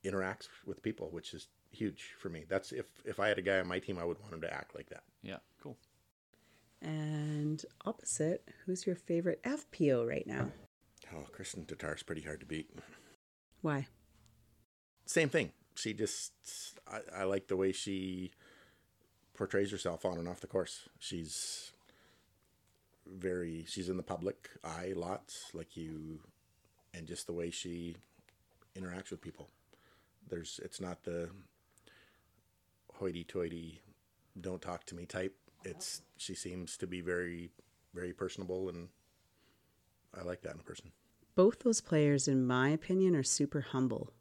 interacts 0.05 0.49
with 0.67 0.83
people, 0.83 1.09
which 1.11 1.35
is 1.35 1.49
huge 1.71 2.15
for 2.19 2.29
me. 2.29 2.45
That's 2.49 2.73
if 2.73 2.87
if 3.05 3.21
I 3.21 3.29
had 3.29 3.39
a 3.39 3.43
guy 3.43 3.59
on 3.59 3.67
my 3.67 3.79
team, 3.79 3.99
I 3.99 4.05
would 4.05 4.21
want 4.21 4.35
him 4.35 4.41
to 4.43 4.53
act 4.53 4.75
like 4.75 4.89
that. 4.91 5.03
Yeah, 5.23 5.39
cool. 5.63 5.77
And 6.81 7.65
opposite, 7.85 8.49
who's 8.65 8.87
your 8.87 8.97
favorite 8.97 9.43
FPO 9.43 10.07
right 10.09 10.27
now? 10.27 10.53
Oh, 11.15 11.27
Kristin 11.37 11.67
Tattar's 11.67 12.03
pretty 12.03 12.23
hard 12.23 12.41
to 12.41 12.47
beat. 12.47 12.71
Why? 13.63 13.87
Same 15.07 15.29
thing. 15.29 15.53
She 15.75 15.93
just 15.93 16.33
I, 16.87 17.01
I 17.21 17.25
like 17.25 17.49
the 17.49 17.57
way 17.57 17.73
she 17.73 18.33
portrays 19.35 19.71
herself 19.71 20.05
on 20.05 20.19
and 20.19 20.29
off 20.29 20.41
the 20.41 20.47
course. 20.47 20.89
She's 20.99 21.73
very 23.17 23.65
she's 23.69 23.89
in 23.89 23.97
the 23.97 24.03
public 24.03 24.51
eye 24.65 24.93
lots 24.95 25.51
like 25.55 25.77
you 25.77 26.21
and 26.95 27.07
just 27.07 27.27
the 27.27 27.33
way 27.33 27.51
she 27.51 27.97
interacts 28.77 29.11
with 29.11 29.21
people. 29.21 29.49
There's 30.29 30.61
it's 30.63 30.81
not 30.81 31.05
the 31.05 31.31
hoity-toity 32.95 33.81
don't 34.41 34.63
talk 34.63 34.85
to 34.87 34.95
me 34.95 35.07
type. 35.07 35.35
It's 35.65 36.03
she 36.17 36.35
seems 36.35 36.77
to 36.79 36.87
be 36.87 37.01
very 37.01 37.51
very 37.95 38.13
personable 38.13 38.69
and 38.69 38.89
i 40.19 40.23
like 40.23 40.43
that 40.43 40.55
in 40.55 40.61
a 40.61 40.65
person. 40.65 40.93
Both 41.35 41.61
those 41.61 41.81
players, 41.81 42.27
in 42.29 42.47
my 42.47 42.71
opinion, 42.71 43.15
are 43.15 43.23
super 43.23 43.61
humble. 43.61 44.13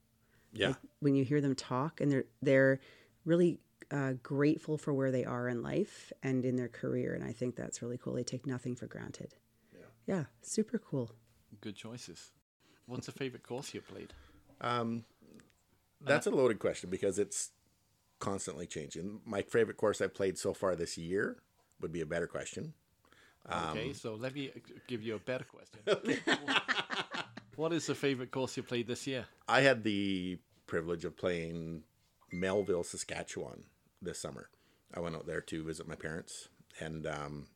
yeah. 0.54 0.74
When 1.00 1.16
you 1.16 1.24
hear 1.24 1.42
them 1.42 1.56
talk, 1.56 2.00
and 2.00 2.12
they're 2.12 2.26
they're 2.42 2.80
really 3.26 3.60
uh, 3.92 4.14
grateful 4.24 4.78
for 4.78 4.94
where 4.94 5.12
they 5.12 5.26
are 5.26 5.48
in 5.48 5.62
life 5.62 6.12
and 6.24 6.46
in 6.46 6.56
their 6.56 6.68
career, 6.68 7.14
and 7.14 7.24
I 7.24 7.32
think 7.32 7.56
that's 7.56 7.82
really 7.82 7.98
cool. 7.98 8.14
They 8.14 8.24
take 8.24 8.46
nothing 8.46 8.76
for 8.76 8.88
granted. 8.88 9.36
Yeah. 9.74 10.16
Yeah, 10.16 10.24
super 10.42 10.78
cool. 10.78 11.12
Good 11.62 11.76
choices. 11.76 12.32
What's 12.86 13.06
the 13.06 13.12
favorite 13.12 13.44
course 13.44 13.74
you 13.74 13.82
played? 13.82 14.14
Um, 14.62 15.04
that's 16.02 16.28
a 16.28 16.32
loaded 16.32 16.60
question 16.60 16.90
because 16.90 17.20
it's 17.20 17.52
constantly 18.20 18.66
changing. 18.66 19.22
My 19.26 19.42
favorite 19.42 19.78
course 19.78 20.02
I've 20.02 20.14
played 20.14 20.38
so 20.38 20.54
far 20.54 20.76
this 20.76 20.98
year 20.98 21.38
would 21.82 21.92
be 21.92 22.02
a 22.02 22.06
better 22.06 22.28
question. 22.28 22.74
Okay, 23.50 23.94
so 23.94 24.16
let 24.16 24.34
me 24.34 24.52
give 24.88 25.02
you 25.02 25.16
a 25.16 25.20
better 25.20 25.46
question. 25.46 25.80
what 27.56 27.72
is 27.72 27.88
the 27.88 27.96
favorite 27.96 28.32
course 28.32 28.58
you 28.58 28.64
played 28.64 28.88
this 28.88 29.08
year? 29.08 29.26
I 29.48 29.62
had 29.62 29.84
the 29.84 30.40
privilege 30.66 31.06
of 31.06 31.16
playing 31.16 31.84
Melville, 32.32 32.84
Saskatchewan 32.84 33.64
this 34.02 34.20
summer. 34.20 34.50
I 34.94 35.00
went 35.00 35.16
out 35.16 35.28
there 35.28 35.42
to 35.42 35.64
visit 35.64 35.88
my 35.88 35.96
parents, 35.96 36.50
and 36.80 37.06
um, 37.06 37.48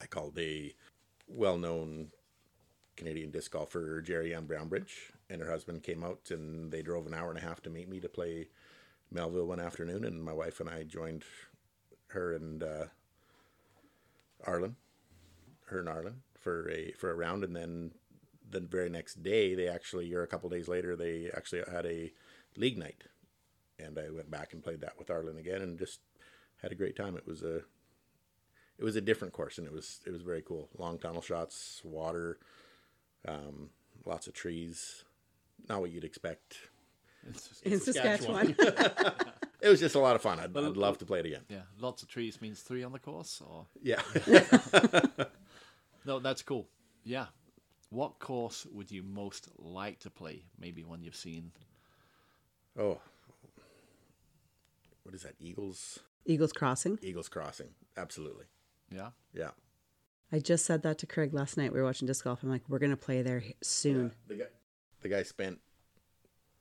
I 0.00 0.06
called 0.06 0.38
a 0.38 0.74
well-known 1.26 2.08
Canadian 2.96 3.30
disc 3.30 3.52
golfer, 3.52 4.00
Jerry 4.00 4.34
Ann 4.34 4.46
Brownbridge, 4.46 5.12
and 5.30 5.40
her 5.40 5.50
husband 5.50 5.82
came 5.82 6.02
out, 6.02 6.30
and 6.30 6.72
they 6.72 6.82
drove 6.82 7.06
an 7.06 7.14
hour 7.14 7.28
and 7.30 7.38
a 7.38 7.42
half 7.42 7.62
to 7.62 7.70
meet 7.70 7.88
me 7.88 8.00
to 8.00 8.08
play 8.08 8.48
Melville 9.10 9.46
one 9.46 9.60
afternoon, 9.60 10.04
and 10.04 10.22
my 10.22 10.32
wife 10.32 10.60
and 10.60 10.68
I 10.68 10.82
joined 10.82 11.24
her 12.08 12.34
and 12.34 12.62
uh, 12.62 12.84
Arlen, 14.44 14.76
her 15.66 15.80
and 15.80 15.88
Arlen 15.88 16.22
for 16.38 16.68
a 16.70 16.92
for 16.92 17.10
a 17.10 17.14
round, 17.14 17.44
and 17.44 17.54
then 17.54 17.92
the 18.50 18.60
very 18.60 18.88
next 18.88 19.22
day, 19.22 19.54
they 19.54 19.68
actually, 19.68 20.12
or 20.14 20.22
a 20.22 20.26
couple 20.26 20.48
days 20.48 20.68
later, 20.68 20.96
they 20.96 21.30
actually 21.36 21.62
had 21.70 21.86
a 21.86 22.12
league 22.56 22.78
night, 22.78 23.04
and 23.78 23.98
I 23.98 24.10
went 24.10 24.30
back 24.30 24.52
and 24.52 24.62
played 24.62 24.80
that 24.80 24.98
with 24.98 25.10
Arlen 25.10 25.38
again, 25.38 25.62
and 25.62 25.78
just 25.78 26.00
had 26.62 26.72
a 26.72 26.76
great 26.76 26.96
time. 26.96 27.16
It 27.16 27.26
was 27.26 27.42
a 27.42 27.56
it 28.78 28.84
was 28.84 28.96
a 28.96 29.00
different 29.00 29.32
course, 29.34 29.58
and 29.58 29.66
it 29.66 29.72
was 29.72 30.00
it 30.06 30.10
was 30.12 30.22
very 30.22 30.42
cool. 30.42 30.68
Long 30.78 30.98
tunnel 30.98 31.22
shots, 31.22 31.80
water, 31.84 32.38
um, 33.26 33.70
lots 34.04 34.26
of 34.26 34.34
trees, 34.34 35.04
not 35.68 35.80
what 35.80 35.90
you'd 35.90 36.04
expect. 36.04 36.56
It's 37.28 37.48
just- 37.48 37.62
In 37.66 37.80
Saskatchewan. 37.80 38.56
It 39.60 39.68
was 39.68 39.80
just 39.80 39.96
a 39.96 39.98
lot 39.98 40.14
of 40.14 40.22
fun. 40.22 40.38
I'd, 40.38 40.56
I'd 40.56 40.76
love 40.76 40.98
to 40.98 41.04
play 41.04 41.18
it 41.18 41.26
again. 41.26 41.42
yeah, 41.48 41.62
lots 41.80 42.04
of 42.04 42.08
trees 42.08 42.40
means 42.40 42.60
three 42.60 42.84
on 42.84 42.92
the 42.92 43.00
course, 43.00 43.42
or 43.44 43.66
Yeah. 43.82 44.00
no? 46.04 46.20
That's 46.20 46.42
cool. 46.42 46.68
Yeah. 47.04 47.26
What 47.90 48.18
course 48.20 48.66
would 48.72 48.90
you 48.92 49.02
most 49.02 49.48
like 49.58 49.98
to 50.00 50.10
play? 50.10 50.44
Maybe 50.60 50.84
one 50.84 51.02
you've 51.02 51.16
seen. 51.16 51.50
oh, 52.78 53.00
what 55.08 55.14
is 55.14 55.22
that? 55.22 55.36
Eagles 55.40 56.00
Eagles 56.26 56.52
Crossing. 56.52 56.98
Eagles 57.00 57.30
Crossing. 57.30 57.68
Absolutely. 57.96 58.44
Yeah. 58.94 59.08
Yeah. 59.32 59.52
I 60.30 60.38
just 60.38 60.66
said 60.66 60.82
that 60.82 60.98
to 60.98 61.06
Craig 61.06 61.32
last 61.32 61.56
night. 61.56 61.72
We 61.72 61.78
were 61.78 61.86
watching 61.86 62.06
disc 62.06 62.24
golf. 62.24 62.42
I'm 62.42 62.50
like, 62.50 62.68
we're 62.68 62.78
gonna 62.78 62.94
play 62.94 63.22
there 63.22 63.42
soon. 63.62 64.12
The 64.26 64.34
guy, 64.34 64.44
the 65.00 65.08
guy 65.08 65.22
spent 65.22 65.60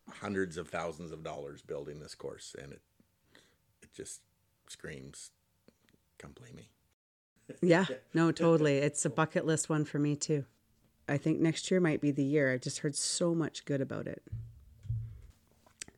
hundreds 0.09 0.55
of 0.55 0.69
thousands 0.69 1.11
of 1.11 1.25
dollars 1.25 1.61
building 1.61 1.99
this 1.99 2.15
course, 2.15 2.55
and 2.57 2.71
it 2.71 2.81
it 3.81 3.91
just 3.93 4.21
screams, 4.69 5.31
"Come 6.17 6.31
play 6.31 6.53
me." 6.55 6.69
Yeah, 7.61 7.83
no, 8.13 8.31
totally. 8.31 8.77
It's 8.77 9.03
a 9.03 9.09
bucket 9.09 9.45
list 9.45 9.67
one 9.67 9.83
for 9.83 9.99
me 9.99 10.15
too. 10.15 10.45
I 11.09 11.17
think 11.17 11.41
next 11.41 11.69
year 11.69 11.81
might 11.81 11.99
be 11.99 12.11
the 12.11 12.23
year. 12.23 12.53
I've 12.53 12.61
just 12.61 12.79
heard 12.79 12.95
so 12.95 13.35
much 13.35 13.65
good 13.65 13.81
about 13.81 14.07
it. 14.07 14.23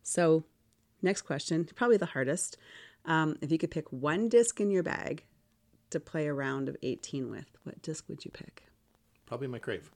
So, 0.01 0.45
next 1.01 1.23
question, 1.23 1.67
probably 1.75 1.97
the 1.97 2.05
hardest. 2.07 2.57
Um, 3.05 3.37
if 3.41 3.51
you 3.51 3.57
could 3.57 3.71
pick 3.71 3.91
one 3.91 4.29
disc 4.29 4.59
in 4.59 4.69
your 4.71 4.83
bag 4.83 5.23
to 5.89 5.99
play 5.99 6.27
a 6.27 6.33
round 6.33 6.69
of 6.69 6.77
18 6.83 7.29
with, 7.31 7.45
what 7.63 7.81
disc 7.81 8.05
would 8.09 8.23
you 8.25 8.31
pick? 8.31 8.63
Probably 9.25 9.47
my 9.47 9.59
crave, 9.59 9.89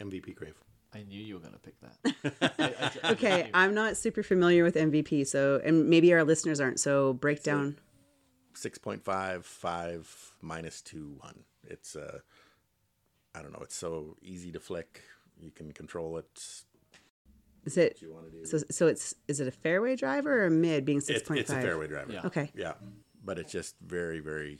MVP 0.00 0.34
crave. 0.36 0.54
I 0.94 1.04
knew 1.04 1.20
you 1.22 1.34
were 1.34 1.40
going 1.40 1.54
to 1.54 1.58
pick 1.58 1.74
that. 1.80 2.52
I- 2.58 2.64
I- 3.04 3.08
I 3.08 3.12
Okay, 3.12 3.42
knew. 3.44 3.50
I'm 3.54 3.74
not 3.74 3.96
super 3.96 4.22
familiar 4.22 4.62
with 4.64 4.74
MVP, 4.74 5.26
so 5.26 5.60
and 5.64 5.88
maybe 5.88 6.12
our 6.12 6.24
listeners 6.24 6.60
aren't. 6.60 6.80
So 6.80 7.14
break 7.14 7.42
down. 7.42 7.78
Six 8.54 8.76
point 8.76 9.02
five 9.02 9.46
five 9.46 10.32
minus 10.42 10.82
two 10.82 11.14
one. 11.20 11.44
It's 11.64 11.96
uh, 11.96 12.18
I 13.34 13.40
don't 13.40 13.52
know. 13.52 13.60
It's 13.62 13.74
so 13.76 14.18
easy 14.20 14.52
to 14.52 14.60
flick. 14.60 15.00
You 15.40 15.50
can 15.50 15.72
control 15.72 16.18
it. 16.18 16.62
Is 17.64 17.76
it 17.76 17.92
What 17.94 18.02
you 18.02 18.12
want 18.12 18.24
to 18.26 18.38
do? 18.38 18.44
so? 18.44 18.58
So 18.70 18.86
it's 18.88 19.14
is 19.28 19.40
it 19.40 19.48
a 19.48 19.52
fairway 19.52 19.96
driver 19.96 20.42
or 20.42 20.46
a 20.46 20.50
mid 20.50 20.84
being 20.84 21.00
six 21.00 21.22
point 21.22 21.46
five? 21.46 21.56
It's, 21.58 21.64
a 21.64 21.68
fairway 21.68 21.86
driver. 21.88 22.12
Yeah. 22.12 22.26
Okay, 22.26 22.50
Yeah, 22.54 22.72
but 23.24 23.38
it's 23.38 23.52
just 23.52 23.76
very 23.80 24.20
very 24.20 24.58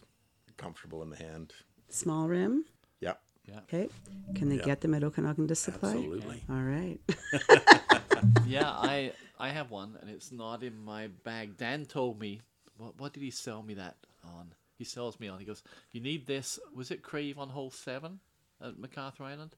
comfortable 0.57 1.03
in 1.03 1.11
the 1.11 1.17
hand. 1.17 1.53
small 1.89 2.29
rim. 2.29 2.65
Yeah, 3.01 3.15
Yeah. 3.49 3.59
Okay, 3.61 3.89
can 4.37 4.49
they 4.49 4.57
Yeah. 4.57 4.65
get 4.65 4.81
them 4.83 4.95
at 4.95 5.03
Okanagan 5.03 5.47
Disc 5.49 5.65
Supply? 5.65 5.91
absolutely. 5.91 6.45
All 6.49 6.63
right. 6.63 7.01
yeah, 8.47 8.71
I 8.71 9.13
I 9.39 9.49
have 9.51 9.71
one, 9.71 9.99
and 10.01 10.09
it's 10.09 10.31
not 10.31 10.63
in 10.63 10.79
my 10.85 11.09
bag. 11.09 11.57
Dan 11.57 11.87
told 11.87 12.21
me. 12.21 12.41
What 12.77 12.99
what 12.99 13.13
did 13.13 13.23
he 13.23 13.31
sell 13.31 13.63
me 13.63 13.75
that 13.75 13.97
on? 14.25 14.55
He 14.77 14.85
sells 14.85 15.19
me 15.21 15.29
on. 15.29 15.39
He 15.41 15.45
goes, 15.45 15.63
"You 15.91 16.01
need 16.01 16.27
this. 16.27 16.59
Was 16.75 16.91
it 16.91 17.03
Crave 17.03 17.39
on 17.39 17.49
hole 17.51 17.71
seven 17.71 18.21
at 18.61 18.79
MacArthur 18.79 19.25
Island? 19.25 19.57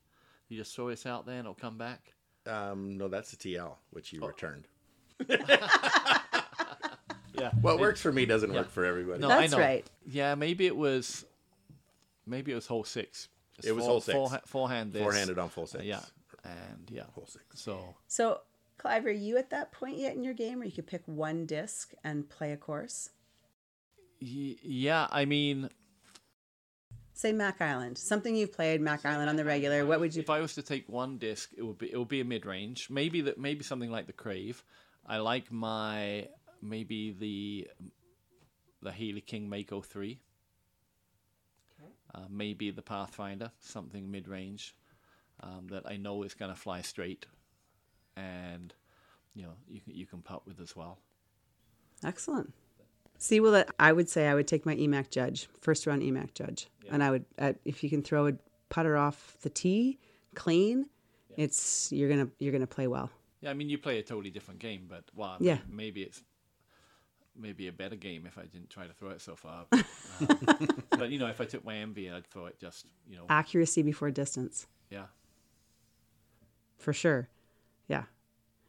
You 0.48 0.56
just 0.58 0.74
throw 0.74 0.88
this 0.88 1.06
out 1.06 1.24
there, 1.26 1.36
and 1.36 1.44
it'll 1.44 1.54
come 1.54 1.76
back." 1.78 2.13
Um, 2.46 2.96
no, 2.98 3.08
that's 3.08 3.30
the 3.30 3.36
TL, 3.36 3.76
which 3.90 4.12
Oh. 4.14 4.16
you 4.16 4.26
returned. 4.26 4.66
Yeah. 7.36 7.50
What 7.62 7.80
works 7.80 8.00
for 8.00 8.12
me 8.12 8.26
doesn't 8.26 8.52
work 8.52 8.70
for 8.70 8.84
everybody. 8.84 9.18
No, 9.20 9.26
That's 9.26 9.52
I 9.52 9.56
know. 9.56 9.62
right. 9.62 9.84
Yeah, 10.06 10.36
maybe 10.36 10.66
it 10.66 10.76
was. 10.76 11.24
Maybe 12.26 12.52
it 12.52 12.54
was 12.54 12.68
hole 12.68 12.84
six. 12.84 13.28
Just 13.56 13.66
It 13.66 13.72
was 13.72 13.82
fore- 13.82 13.90
hole 13.90 14.00
six. 14.00 14.14
forehand- 14.16 14.42
forehand 14.46 14.92
this. 14.92 15.02
Four-handed 15.02 15.38
on 15.40 15.48
full 15.48 15.66
six. 15.66 15.82
Yeah, 15.82 16.00
and 16.44 16.88
yeah. 16.90 17.02
Hole 17.14 17.26
six. 17.26 17.44
So 17.60 17.96
So, 18.06 18.42
Clive, 18.78 19.04
are 19.06 19.10
you 19.10 19.36
at 19.36 19.50
that 19.50 19.72
point 19.72 19.98
yet 19.98 20.14
in 20.14 20.22
your 20.22 20.32
game 20.32 20.58
where 20.58 20.66
you 20.66 20.72
could 20.72 20.86
pick 20.86 21.02
one 21.06 21.44
disc 21.44 21.92
and 22.04 22.28
play 22.30 22.52
a 22.52 22.56
course? 22.56 23.10
y- 24.22 24.56
yeah, 24.62 25.08
I 25.10 25.24
mean, 25.24 25.70
say 27.14 27.32
Mac 27.32 27.62
Island. 27.62 27.96
Something 27.96 28.36
you've 28.36 28.52
played 28.52 28.80
Mac 28.80 29.06
Island 29.06 29.30
on 29.30 29.36
the 29.36 29.44
regular. 29.44 29.86
What 29.86 30.00
would 30.00 30.14
you? 30.14 30.22
If 30.22 30.30
I 30.30 30.40
was 30.40 30.54
to 30.54 30.62
take 30.62 30.88
one 30.88 31.16
disc, 31.16 31.50
it 31.56 31.62
would 31.62 31.78
be 31.78 31.90
it 31.90 31.96
would 31.96 32.08
be 32.08 32.20
a 32.20 32.24
mid 32.24 32.44
range. 32.44 32.90
Maybe 32.90 33.22
that 33.22 33.38
maybe 33.38 33.64
something 33.64 33.90
like 33.90 34.06
the 34.06 34.12
Crave. 34.12 34.62
I 35.06 35.18
like 35.18 35.50
my 35.50 36.28
maybe 36.60 37.12
the 37.12 37.68
the 38.82 38.92
Hailey 38.92 39.22
King 39.22 39.48
Mako 39.48 39.80
three. 39.80 40.20
Uh, 42.14 42.26
maybe 42.30 42.70
the 42.70 42.82
Pathfinder, 42.82 43.50
something 43.58 44.08
mid 44.08 44.28
range 44.28 44.76
um, 45.40 45.66
that 45.70 45.82
I 45.84 45.96
know 45.96 46.22
is 46.22 46.34
going 46.34 46.52
to 46.52 46.56
fly 46.56 46.80
straight, 46.82 47.26
and 48.16 48.72
you 49.34 49.42
know 49.42 49.54
you 49.68 49.80
can 49.80 49.94
you 49.94 50.06
can 50.06 50.22
putt 50.22 50.46
with 50.46 50.60
as 50.60 50.76
well. 50.76 50.98
Excellent. 52.04 52.52
See, 53.24 53.40
well, 53.40 53.64
I 53.80 53.90
would 53.90 54.10
say 54.10 54.28
I 54.28 54.34
would 54.34 54.46
take 54.46 54.66
my 54.66 54.76
EMAC 54.76 55.08
Judge, 55.08 55.48
first 55.62 55.86
round 55.86 56.02
EMAC 56.02 56.34
Judge, 56.34 56.68
and 56.90 57.02
I 57.02 57.10
would 57.10 57.24
uh, 57.38 57.54
if 57.64 57.82
you 57.82 57.88
can 57.88 58.02
throw 58.02 58.26
a 58.26 58.32
putter 58.68 58.98
off 58.98 59.38
the 59.40 59.48
tee 59.48 59.98
clean, 60.34 60.84
it's 61.38 61.90
you're 61.90 62.10
gonna 62.10 62.28
you're 62.38 62.52
gonna 62.52 62.66
play 62.66 62.86
well. 62.86 63.10
Yeah, 63.40 63.48
I 63.48 63.54
mean 63.54 63.70
you 63.70 63.78
play 63.78 63.98
a 63.98 64.02
totally 64.02 64.28
different 64.28 64.60
game, 64.60 64.84
but 64.86 65.04
well, 65.16 65.36
Yeah. 65.40 65.56
maybe 65.70 66.02
it's 66.02 66.22
maybe 67.34 67.66
a 67.68 67.72
better 67.72 67.96
game 67.96 68.26
if 68.26 68.36
I 68.36 68.42
didn't 68.42 68.68
try 68.68 68.86
to 68.86 68.92
throw 68.92 69.08
it 69.08 69.22
so 69.22 69.36
far. 69.36 69.64
Um, 70.20 70.68
but 70.90 71.08
you 71.10 71.18
know, 71.18 71.26
if 71.26 71.40
I 71.40 71.44
took 71.46 71.64
my 71.64 71.76
envy, 71.78 72.08
I'd 72.10 72.26
throw 72.26 72.44
it 72.46 72.60
just 72.60 72.86
you 73.08 73.16
know, 73.16 73.24
Accuracy 73.30 73.80
before 73.82 74.10
distance. 74.10 74.66
yeah. 74.90 75.06
for 76.78 76.92
sure. 76.92 77.28
Yeah. 77.88 78.04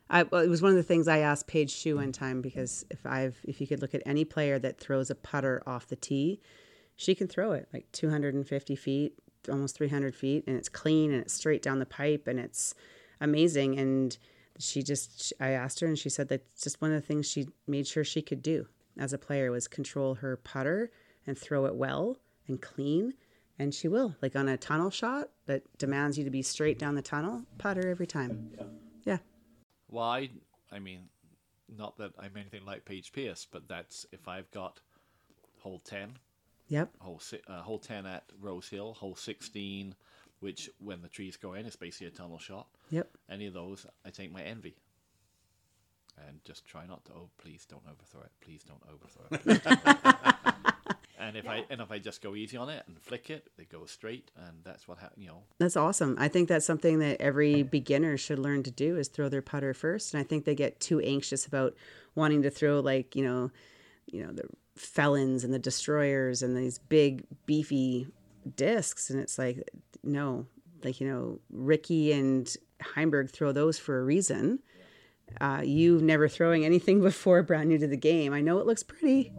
I, 0.09 0.23
well, 0.23 0.41
it 0.41 0.49
was 0.49 0.61
one 0.61 0.71
of 0.71 0.77
the 0.77 0.83
things 0.83 1.07
I 1.07 1.19
asked 1.19 1.47
Paige 1.47 1.71
Shue 1.71 1.95
one 1.95 2.05
mm-hmm. 2.05 2.11
time 2.11 2.41
because 2.41 2.85
if 2.89 3.05
I've 3.05 3.37
if 3.43 3.59
you 3.59 3.67
could 3.67 3.81
look 3.81 3.95
at 3.95 4.03
any 4.05 4.25
player 4.25 4.59
that 4.59 4.79
throws 4.79 5.09
a 5.09 5.15
putter 5.15 5.63
off 5.65 5.87
the 5.87 5.95
tee, 5.95 6.41
she 6.95 7.15
can 7.15 7.27
throw 7.27 7.53
it 7.53 7.67
like 7.73 7.91
250 7.91 8.75
feet, 8.75 9.13
almost 9.49 9.75
300 9.75 10.15
feet, 10.15 10.43
and 10.47 10.55
it's 10.55 10.69
clean 10.69 11.11
and 11.11 11.21
it's 11.21 11.33
straight 11.33 11.61
down 11.61 11.79
the 11.79 11.85
pipe 11.85 12.27
and 12.27 12.39
it's 12.39 12.75
amazing. 13.19 13.79
And 13.79 14.17
she 14.59 14.83
just 14.83 15.33
I 15.39 15.49
asked 15.49 15.79
her 15.79 15.87
and 15.87 15.97
she 15.97 16.09
said 16.09 16.29
that's 16.29 16.61
just 16.61 16.81
one 16.81 16.91
of 16.91 17.01
the 17.01 17.05
things 17.05 17.27
she 17.29 17.47
made 17.67 17.87
sure 17.87 18.03
she 18.03 18.21
could 18.21 18.41
do 18.41 18.67
as 18.97 19.11
a 19.11 19.17
player 19.17 19.51
was 19.51 19.67
control 19.67 20.15
her 20.15 20.37
putter 20.37 20.91
and 21.27 21.37
throw 21.37 21.65
it 21.65 21.75
well 21.75 22.17
and 22.47 22.61
clean. 22.61 23.13
And 23.57 23.73
she 23.73 23.87
will, 23.87 24.15
like 24.21 24.35
on 24.35 24.49
a 24.49 24.57
tunnel 24.57 24.89
shot 24.89 25.29
that 25.45 25.63
demands 25.77 26.17
you 26.17 26.25
to 26.25 26.29
be 26.29 26.41
straight 26.41 26.77
down 26.77 26.95
the 26.95 27.01
tunnel, 27.01 27.43
putter 27.57 27.89
every 27.89 28.05
time. 28.05 28.51
Yeah. 28.57 28.65
Well, 29.95 30.03
I, 30.05 30.29
I 30.71 30.79
mean, 30.79 31.07
not 31.77 31.97
that 31.99 32.11
I'm 32.19 32.35
anything 32.35 32.65
like 32.65 32.83
Paige 32.83 33.13
Pierce, 33.13 33.47
but 33.49 33.67
that's 33.69 34.05
if 34.11 34.27
I've 34.27 34.51
got 34.51 34.81
hole 35.59 35.79
ten, 35.79 36.17
Yep. 36.67 36.89
hole 36.99 37.21
uh, 37.47 37.61
hole 37.61 37.79
ten 37.79 38.05
at 38.05 38.23
Rose 38.41 38.67
Hill, 38.67 38.93
hole 38.93 39.15
sixteen, 39.15 39.95
which 40.41 40.69
when 40.79 41.01
the 41.01 41.07
trees 41.07 41.37
go 41.37 41.53
in, 41.53 41.65
is 41.65 41.77
basically 41.77 42.07
a 42.07 42.11
tunnel 42.11 42.39
shot. 42.39 42.67
Yep. 42.89 43.09
Any 43.29 43.45
of 43.45 43.53
those, 43.53 43.85
I 44.05 44.09
take 44.09 44.33
my 44.33 44.43
envy. 44.43 44.75
And 46.27 46.43
just 46.43 46.65
try 46.65 46.85
not 46.85 47.05
to. 47.05 47.11
Oh, 47.13 47.29
please 47.37 47.65
don't 47.65 47.83
overthrow 47.89 48.21
it. 48.21 48.31
Please 48.41 48.63
don't 48.63 48.81
overthrow 48.91 49.25
it. 49.31 49.43
Please 49.43 49.59
don't 49.59 49.87
overthrow 49.87 50.51
it. 50.65 50.74
And 51.27 51.37
if 51.37 51.47
I 51.47 51.63
and 51.69 51.81
if 51.81 51.91
I 51.91 51.99
just 51.99 52.21
go 52.21 52.35
easy 52.35 52.57
on 52.57 52.69
it 52.69 52.83
and 52.87 53.01
flick 53.01 53.29
it, 53.29 53.47
it 53.57 53.69
goes 53.69 53.91
straight, 53.91 54.31
and 54.37 54.57
that's 54.63 54.87
what 54.87 54.99
happens. 54.99 55.21
You 55.21 55.29
know, 55.29 55.43
That's 55.57 55.75
awesome. 55.75 56.15
I 56.19 56.27
think 56.27 56.47
that's 56.49 56.65
something 56.65 56.99
that 56.99 57.19
every 57.19 57.63
beginner 57.63 58.17
should 58.17 58.39
learn 58.39 58.63
to 58.63 58.71
do 58.71 58.97
is 58.97 59.07
throw 59.07 59.29
their 59.29 59.41
putter 59.41 59.73
first. 59.73 60.13
And 60.13 60.21
I 60.21 60.23
think 60.23 60.45
they 60.45 60.55
get 60.55 60.79
too 60.79 60.99
anxious 60.99 61.45
about 61.45 61.75
wanting 62.15 62.43
to 62.43 62.49
throw 62.49 62.79
like, 62.79 63.15
you 63.15 63.23
know, 63.23 63.51
you 64.05 64.23
know, 64.23 64.31
the 64.31 64.47
felons 64.75 65.43
and 65.43 65.53
the 65.53 65.59
destroyers 65.59 66.43
and 66.43 66.55
these 66.55 66.77
big 66.77 67.23
beefy 67.45 68.07
discs. 68.55 69.09
And 69.09 69.19
it's 69.19 69.37
like, 69.37 69.69
no, 70.03 70.45
like, 70.83 70.99
you 71.01 71.07
know, 71.07 71.39
Ricky 71.49 72.11
and 72.11 72.53
Heimberg 72.81 73.31
throw 73.31 73.51
those 73.51 73.79
for 73.79 73.99
a 73.99 74.03
reason. 74.03 74.59
Uh, 75.41 75.61
you 75.63 75.99
never 75.99 76.27
throwing 76.27 76.65
anything 76.65 77.01
before, 77.09 77.41
brand 77.41 77.69
new 77.69 77.77
to 77.77 77.87
the 77.87 77.97
game. 77.97 78.33
I 78.33 78.41
know 78.41 78.59
it 78.59 78.65
looks 78.65 78.83
pretty. 78.83 79.33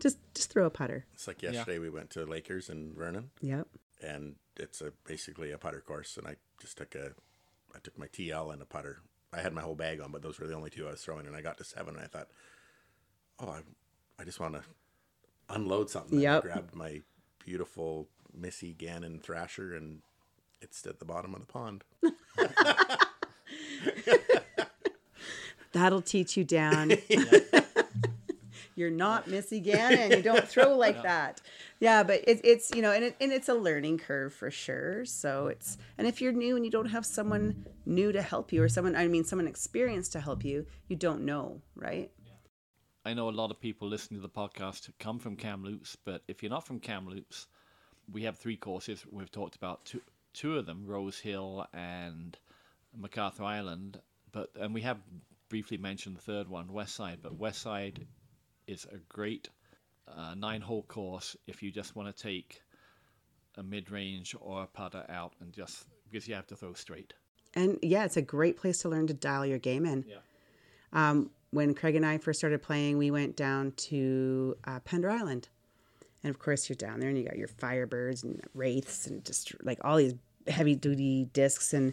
Just 0.00 0.18
just 0.34 0.50
throw 0.50 0.66
a 0.66 0.70
putter. 0.70 1.04
It's 1.14 1.26
like 1.28 1.42
yesterday 1.42 1.78
we 1.78 1.90
went 1.90 2.10
to 2.10 2.24
Lakers 2.24 2.68
in 2.68 2.92
Vernon, 2.94 3.30
Yep. 3.40 3.66
and 4.02 4.36
it's 4.56 4.80
a 4.80 4.92
basically 5.06 5.52
a 5.52 5.58
putter 5.58 5.80
course, 5.80 6.16
and 6.16 6.26
I 6.26 6.36
just 6.60 6.76
took 6.78 6.94
a, 6.94 7.12
I 7.74 7.78
took 7.82 7.96
my 7.98 8.06
TL 8.06 8.52
and 8.52 8.60
a 8.62 8.66
putter. 8.66 8.98
I 9.32 9.40
had 9.40 9.52
my 9.52 9.62
whole 9.62 9.74
bag 9.76 10.00
on, 10.00 10.10
but 10.12 10.22
those 10.22 10.38
were 10.40 10.46
the 10.46 10.54
only 10.54 10.70
two 10.70 10.86
I 10.88 10.90
was 10.90 11.02
throwing, 11.02 11.26
and 11.26 11.36
I 11.36 11.40
got 11.40 11.56
to 11.58 11.64
seven, 11.64 11.94
and 11.94 12.04
I 12.04 12.08
thought, 12.08 12.28
oh, 13.38 13.48
I, 13.50 13.60
I 14.18 14.24
just 14.24 14.40
want 14.40 14.54
to 14.54 14.62
unload 15.48 15.88
something. 15.88 16.14
And 16.14 16.22
Yep. 16.22 16.44
I 16.44 16.46
grabbed 16.46 16.74
my 16.74 17.00
beautiful 17.44 18.08
Missy 18.34 18.74
Gannon 18.74 19.20
Thrasher, 19.20 19.74
and 19.74 20.02
it's 20.60 20.84
at 20.86 20.98
the 20.98 21.04
bottom 21.04 21.34
of 21.34 21.40
the 21.40 21.46
pond. 21.46 21.84
That'll 25.72 26.02
teach 26.02 26.36
you 26.36 26.44
down. 26.44 26.92
You're 28.80 28.90
not 28.90 29.24
oh. 29.26 29.30
Missy 29.30 29.60
Gannon. 29.70 30.10
You 30.10 30.22
don't 30.22 30.48
throw 30.48 30.76
like 30.76 31.02
that. 31.02 31.40
Yeah, 31.78 32.02
but 32.02 32.22
it, 32.26 32.40
it's 32.42 32.70
you 32.74 32.82
know, 32.82 32.92
and 32.92 33.04
it, 33.04 33.16
and 33.20 33.30
it's 33.30 33.48
a 33.48 33.54
learning 33.54 33.98
curve 33.98 34.32
for 34.32 34.50
sure. 34.50 35.04
So 35.04 35.48
it's 35.48 35.76
and 35.98 36.06
if 36.06 36.20
you're 36.20 36.32
new 36.32 36.56
and 36.56 36.64
you 36.64 36.70
don't 36.70 36.88
have 36.90 37.04
someone 37.04 37.66
new 37.84 38.10
to 38.10 38.22
help 38.22 38.52
you 38.52 38.62
or 38.62 38.68
someone 38.68 38.96
I 38.96 39.06
mean 39.06 39.24
someone 39.24 39.46
experienced 39.46 40.12
to 40.12 40.20
help 40.20 40.44
you, 40.44 40.66
you 40.88 40.96
don't 40.96 41.24
know, 41.26 41.60
right? 41.76 42.10
I 43.04 43.14
know 43.14 43.28
a 43.28 43.30
lot 43.30 43.50
of 43.50 43.60
people 43.60 43.88
listening 43.88 44.20
to 44.20 44.26
the 44.26 44.32
podcast 44.32 44.90
come 44.98 45.18
from 45.18 45.36
Kamloops, 45.36 45.96
but 46.04 46.22
if 46.28 46.42
you're 46.42 46.50
not 46.50 46.66
from 46.66 46.80
Kamloops, 46.80 47.46
we 48.12 48.22
have 48.24 48.36
three 48.36 48.56
courses. 48.56 49.06
We've 49.10 49.30
talked 49.30 49.56
about 49.56 49.84
two, 49.84 50.02
two 50.34 50.58
of 50.58 50.66
them, 50.66 50.84
Rose 50.86 51.18
Hill 51.18 51.66
and 51.72 52.36
MacArthur 52.96 53.44
Island, 53.44 54.00
but 54.32 54.50
and 54.58 54.74
we 54.74 54.82
have 54.82 54.98
briefly 55.50 55.76
mentioned 55.76 56.16
the 56.16 56.22
third 56.22 56.48
one, 56.48 56.72
West 56.72 56.94
Side. 56.94 57.18
But 57.22 57.36
West 57.36 57.60
Side 57.60 58.06
is 58.70 58.86
a 58.92 58.98
great 59.08 59.48
uh, 60.08 60.34
nine-hole 60.34 60.84
course 60.84 61.36
if 61.46 61.62
you 61.62 61.70
just 61.70 61.96
want 61.96 62.14
to 62.14 62.22
take 62.22 62.62
a 63.56 63.62
mid-range 63.62 64.34
or 64.40 64.62
a 64.62 64.66
putter 64.66 65.04
out 65.08 65.32
and 65.40 65.52
just 65.52 65.86
because 66.10 66.26
you 66.28 66.34
have 66.34 66.46
to 66.46 66.56
throw 66.56 66.72
straight. 66.72 67.12
And 67.54 67.78
yeah, 67.82 68.04
it's 68.04 68.16
a 68.16 68.22
great 68.22 68.56
place 68.56 68.82
to 68.82 68.88
learn 68.88 69.06
to 69.08 69.14
dial 69.14 69.44
your 69.44 69.58
game 69.58 69.84
in. 69.84 70.04
Yeah. 70.08 70.16
Um, 70.92 71.30
when 71.50 71.74
Craig 71.74 71.96
and 71.96 72.06
I 72.06 72.18
first 72.18 72.38
started 72.38 72.62
playing, 72.62 72.96
we 72.96 73.10
went 73.10 73.36
down 73.36 73.72
to 73.72 74.56
uh, 74.64 74.80
Pender 74.80 75.10
Island. 75.10 75.48
And 76.22 76.30
of 76.30 76.38
course, 76.38 76.68
you're 76.68 76.76
down 76.76 77.00
there 77.00 77.08
and 77.08 77.18
you 77.18 77.24
got 77.24 77.38
your 77.38 77.48
Firebirds 77.48 78.22
and 78.22 78.40
Wraiths 78.54 79.06
and 79.06 79.24
just 79.24 79.52
like 79.64 79.78
all 79.84 79.96
these 79.96 80.14
heavy 80.46 80.76
duty 80.76 81.28
discs. 81.32 81.72
And 81.72 81.92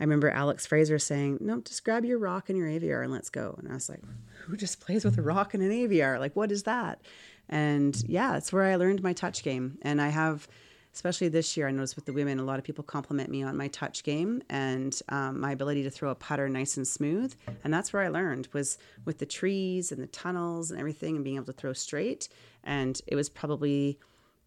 I 0.00 0.04
remember 0.04 0.30
Alex 0.30 0.66
Fraser 0.66 0.98
saying, 0.98 1.38
No, 1.40 1.60
just 1.60 1.84
grab 1.84 2.04
your 2.04 2.18
rock 2.18 2.48
and 2.48 2.58
your 2.58 2.68
Aviar 2.68 3.02
and 3.02 3.12
let's 3.12 3.30
go. 3.30 3.54
And 3.58 3.68
I 3.68 3.74
was 3.74 3.88
like, 3.88 4.02
Who 4.44 4.56
just 4.56 4.80
plays 4.80 5.04
with 5.04 5.18
a 5.18 5.22
rock 5.22 5.54
and 5.54 5.62
an 5.62 5.70
Aviar? 5.70 6.18
Like, 6.18 6.36
what 6.36 6.52
is 6.52 6.64
that? 6.64 7.00
And 7.48 8.00
yeah, 8.06 8.36
it's 8.36 8.52
where 8.52 8.64
I 8.64 8.76
learned 8.76 9.02
my 9.02 9.12
touch 9.12 9.42
game. 9.42 9.78
And 9.82 10.00
I 10.00 10.08
have, 10.08 10.46
especially 10.94 11.28
this 11.28 11.56
year, 11.56 11.66
I 11.66 11.70
noticed 11.70 11.96
with 11.96 12.04
the 12.04 12.12
women, 12.12 12.38
a 12.38 12.44
lot 12.44 12.58
of 12.58 12.64
people 12.64 12.84
compliment 12.84 13.30
me 13.30 13.42
on 13.42 13.56
my 13.56 13.68
touch 13.68 14.04
game 14.04 14.42
and 14.50 15.00
um, 15.08 15.40
my 15.40 15.52
ability 15.52 15.82
to 15.84 15.90
throw 15.90 16.10
a 16.10 16.14
putter 16.14 16.48
nice 16.48 16.76
and 16.76 16.86
smooth. 16.86 17.34
And 17.64 17.72
that's 17.72 17.92
where 17.92 18.02
I 18.02 18.08
learned 18.08 18.48
was 18.52 18.78
with 19.04 19.18
the 19.18 19.26
trees 19.26 19.90
and 19.90 20.02
the 20.02 20.08
tunnels 20.08 20.70
and 20.70 20.78
everything 20.78 21.16
and 21.16 21.24
being 21.24 21.36
able 21.36 21.46
to 21.46 21.52
throw 21.52 21.72
straight. 21.72 22.28
And 22.62 23.00
it 23.06 23.16
was 23.16 23.28
probably 23.28 23.98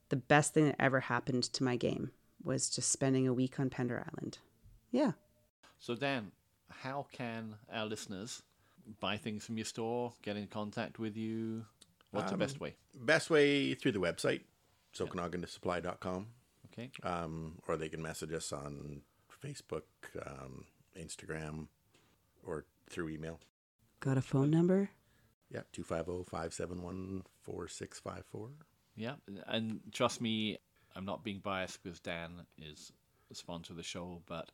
the 0.10 0.16
best 0.16 0.54
thing 0.54 0.66
that 0.66 0.76
ever 0.80 1.00
happened 1.00 1.44
to 1.44 1.64
my 1.64 1.76
game 1.76 2.12
was 2.44 2.70
just 2.70 2.92
spending 2.92 3.28
a 3.28 3.34
week 3.34 3.60
on 3.60 3.70
Pender 3.70 4.06
Island. 4.12 4.38
Yeah. 4.92 5.14
So 5.82 5.96
Dan, 5.96 6.32
how 6.70 7.08
can 7.12 7.56
our 7.74 7.86
listeners 7.88 8.44
buy 9.00 9.18
things 9.18 9.44
from 9.46 9.58
your 9.58 9.66
store, 9.66 10.14
get 10.22 10.38
in 10.38 10.46
contact 10.48 11.00
with 11.00 11.18
you? 11.18 11.66
What's 12.12 12.32
the 12.32 12.38
best 12.38 12.60
way? 12.60 12.76
Best 12.96 13.30
way 13.32 13.74
through 13.74 13.94
the 13.94 14.00
website, 14.00 14.42
sokanaganusupply.com, 14.96 16.28
Okay. 16.68 16.92
um, 17.04 17.58
or 17.68 17.78
they 17.78 17.90
can 17.90 18.02
message 18.02 18.32
us 18.32 18.54
on 18.54 19.02
Facebook, 19.44 19.84
um, 20.24 20.66
Instagram, 20.96 21.68
or 22.46 22.66
through 22.90 23.10
email. 23.10 23.40
Got 24.02 24.18
a 24.18 24.22
phone 24.22 24.52
number? 24.52 24.90
Yeah, 25.50 25.62
250 25.74 26.30
571 26.30 27.24
4654. 27.42 28.50
Yeah, 28.96 29.16
and 29.48 29.80
trust 29.92 30.22
me, 30.22 30.60
I'm 30.96 31.06
not 31.06 31.24
being 31.24 31.40
biased 31.40 31.82
because 31.82 32.00
Dan 32.00 32.46
is 32.62 32.92
the 33.30 33.36
sponsor 33.36 33.74
of 33.74 33.78
the 33.78 33.84
show, 33.84 34.22
but 34.28 34.52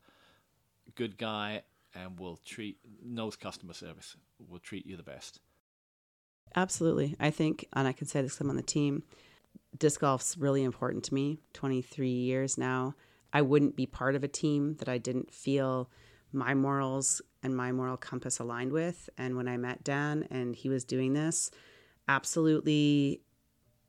good 0.96 1.18
guy 1.18 1.64
and 1.96 2.20
will 2.20 2.40
treat 2.46 2.78
knows 3.04 3.36
customer 3.36 3.74
service. 3.74 4.16
Will 4.48 4.60
treat 4.60 4.86
you 4.86 4.98
the 4.98 5.04
best. 5.04 5.40
Absolutely. 6.56 7.16
I 7.20 7.30
think, 7.30 7.68
and 7.74 7.88
I 7.88 7.92
can 7.92 8.08
say 8.08 8.22
this 8.22 8.40
I'm 8.40 8.50
on 8.50 8.56
the 8.56 8.62
team, 8.62 9.04
disc 9.78 10.00
golf's 10.02 10.38
really 10.38 10.64
important 10.64 11.04
to 11.06 11.14
me. 11.14 11.40
23 11.54 12.10
years 12.10 12.58
now. 12.58 12.96
I 13.34 13.42
wouldn't 13.42 13.76
be 13.76 13.86
part 13.86 14.16
of 14.16 14.24
a 14.24 14.28
team 14.28 14.76
that 14.76 14.88
I 14.88 14.98
didn't 14.98 15.34
feel 15.34 15.90
my 16.32 16.54
morals 16.54 17.22
and 17.44 17.56
my 17.56 17.72
moral 17.72 17.98
compass 17.98 18.40
aligned 18.40 18.72
with. 18.72 19.10
And 19.18 19.36
when 19.36 19.48
I 19.48 19.58
met 19.58 19.84
Dan 19.84 20.28
and 20.32 20.56
he 20.56 20.70
was 20.70 20.84
doing 20.84 21.14
this, 21.14 21.52
absolutely 22.08 23.22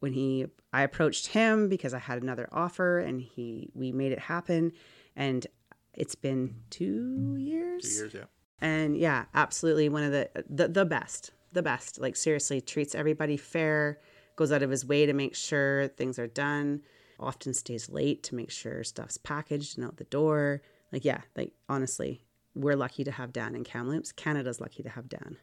when 0.00 0.12
he 0.12 0.46
I 0.72 0.82
approached 0.82 1.28
him 1.28 1.68
because 1.68 1.94
I 1.94 1.98
had 1.98 2.22
another 2.22 2.48
offer 2.52 2.98
and 2.98 3.20
he 3.20 3.70
we 3.74 3.90
made 3.92 4.12
it 4.12 4.18
happen 4.18 4.72
and 5.16 5.46
it's 5.94 6.14
been 6.14 6.54
2 6.70 7.36
years. 7.38 7.82
Two 7.82 7.94
years, 8.02 8.14
yeah. 8.14 8.24
And 8.60 8.96
yeah, 8.96 9.26
absolutely 9.34 9.88
one 9.88 10.02
of 10.02 10.12
the 10.12 10.28
the, 10.48 10.68
the 10.68 10.84
best. 10.84 11.32
The 11.52 11.62
best. 11.62 12.00
Like 12.00 12.16
seriously 12.16 12.60
treats 12.60 12.94
everybody 12.94 13.36
fair, 13.36 14.00
goes 14.36 14.52
out 14.52 14.62
of 14.62 14.70
his 14.70 14.84
way 14.84 15.06
to 15.06 15.12
make 15.12 15.34
sure 15.34 15.88
things 15.88 16.18
are 16.18 16.26
done, 16.26 16.82
often 17.18 17.54
stays 17.54 17.88
late 17.88 18.22
to 18.24 18.34
make 18.34 18.50
sure 18.50 18.84
stuff's 18.84 19.16
packaged 19.16 19.78
and 19.78 19.86
out 19.86 19.96
the 19.96 20.04
door. 20.04 20.62
Like 20.92 21.04
yeah, 21.04 21.22
like 21.36 21.52
honestly, 21.68 22.22
we're 22.54 22.76
lucky 22.76 23.04
to 23.04 23.12
have 23.12 23.32
Dan 23.32 23.54
in 23.54 23.64
Kamloops. 23.64 24.12
Canada's 24.12 24.60
lucky 24.60 24.82
to 24.82 24.88
have 24.90 25.08
Dan. 25.08 25.36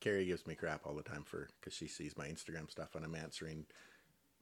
Carrie 0.00 0.26
gives 0.26 0.46
me 0.46 0.54
crap 0.54 0.86
all 0.86 0.94
the 0.94 1.02
time 1.02 1.24
for 1.24 1.48
because 1.60 1.74
she 1.74 1.88
sees 1.88 2.16
my 2.16 2.26
Instagram 2.26 2.70
stuff 2.70 2.94
and 2.94 3.04
I'm 3.04 3.14
answering 3.14 3.66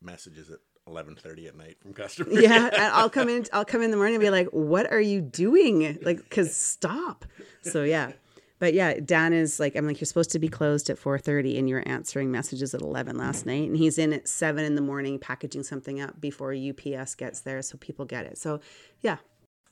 messages 0.03 0.51
at 0.51 0.59
11:30 0.89 1.49
at 1.49 1.57
night 1.57 1.77
from 1.81 1.93
customers. 1.93 2.41
Yeah, 2.41 2.71
I'll 2.95 3.11
come 3.11 3.29
in. 3.29 3.47
I'll 3.53 3.65
come 3.65 3.83
in 3.83 3.91
the 3.91 3.97
morning 3.97 4.15
and 4.15 4.23
be 4.23 4.31
like, 4.31 4.49
"What 4.49 4.91
are 4.93 5.01
you 5.01 5.21
doing?" 5.21 5.99
Like, 6.03 6.29
cause 6.31 6.55
stop. 6.55 7.25
So 7.63 7.83
yeah, 7.83 8.13
but 8.59 8.73
yeah, 8.75 9.01
Dan 9.05 9.33
is 9.33 9.61
like, 9.61 9.77
I'm 9.77 9.87
like, 9.87 10.01
you're 10.01 10.07
supposed 10.07 10.31
to 10.31 10.39
be 10.39 10.49
closed 10.49 10.89
at 10.89 10.99
4:30, 10.99 11.59
and 11.59 11.69
you're 11.69 11.83
answering 11.87 12.31
messages 12.31 12.75
at 12.75 12.81
11 12.81 13.17
last 13.19 13.45
night, 13.47 13.69
and 13.69 13.77
he's 13.77 13.99
in 13.99 14.13
at 14.13 14.29
seven 14.29 14.65
in 14.65 14.75
the 14.77 14.83
morning 14.83 15.19
packaging 15.19 15.63
something 15.63 16.01
up 16.01 16.21
before 16.21 16.55
UPS 16.55 17.15
gets 17.17 17.41
there, 17.41 17.61
so 17.63 17.77
people 17.79 18.05
get 18.05 18.25
it. 18.25 18.39
So 18.39 18.61
yeah, 19.03 19.17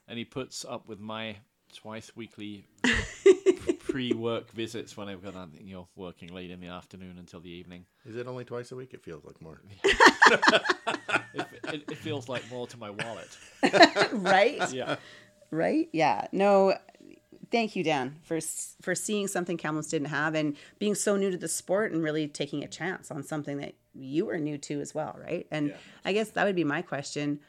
And 0.09 0.19
he 0.19 0.25
puts 0.25 0.65
up 0.65 0.89
with 0.89 1.01
my 1.01 1.37
twice 1.73 2.15
weekly 2.15 2.67
pre-work 3.81 4.51
visits 4.53 4.97
when 4.97 5.09
I've 5.09 5.23
got 5.23 5.35
on, 5.35 5.53
you 5.61 5.75
know, 5.75 5.89
working 5.97 6.33
late 6.33 6.51
in 6.51 6.61
the 6.61 6.69
afternoon 6.69 7.17
until 7.19 7.41
the 7.41 7.51
evening. 7.51 7.87
Is 8.05 8.17
it 8.17 8.27
only 8.27 8.45
twice 8.45 8.71
a 8.71 8.77
week? 8.77 8.95
It 8.95 9.03
feels 9.03 9.25
like 9.25 9.41
more. 9.41 9.61
It, 11.35 11.47
it, 11.65 11.85
it 11.91 11.99
feels 11.99 12.29
like 12.29 12.49
more 12.49 12.67
to 12.69 12.77
my 12.79 12.91
wallet. 12.91 13.37
right. 14.13 14.73
Yeah. 14.73 14.97
right? 15.51 15.89
Yeah. 15.93 16.29
No, 16.31 16.77
thank 17.51 17.75
you, 17.75 17.83
Dan, 17.83 18.17
for 18.23 18.39
for 18.83 18.95
seeing 18.95 19.27
something 19.27 19.57
Kamloops 19.57 19.89
didn't 19.89 20.09
have 20.09 20.35
and 20.37 20.57
being 20.79 20.95
so 20.95 21.17
new 21.17 21.31
to 21.33 21.37
the 21.37 21.49
sport 21.49 21.91
and 21.93 22.03
really 22.03 22.29
taking 22.29 22.63
a 22.63 22.69
chance 22.69 23.11
on 23.11 23.25
something 23.25 23.59
that 23.59 23.75
you 23.95 24.27
were 24.27 24.39
new 24.39 24.59
to 24.59 24.81
as 24.81 24.95
well, 24.95 25.17
right? 25.21 25.47
And 25.51 25.69
Yeah. 25.71 25.77
I 26.05 26.13
guess 26.13 26.31
that 26.31 26.45
would 26.45 26.57
be 26.57 26.65
my 26.65 26.83
question: 26.83 27.41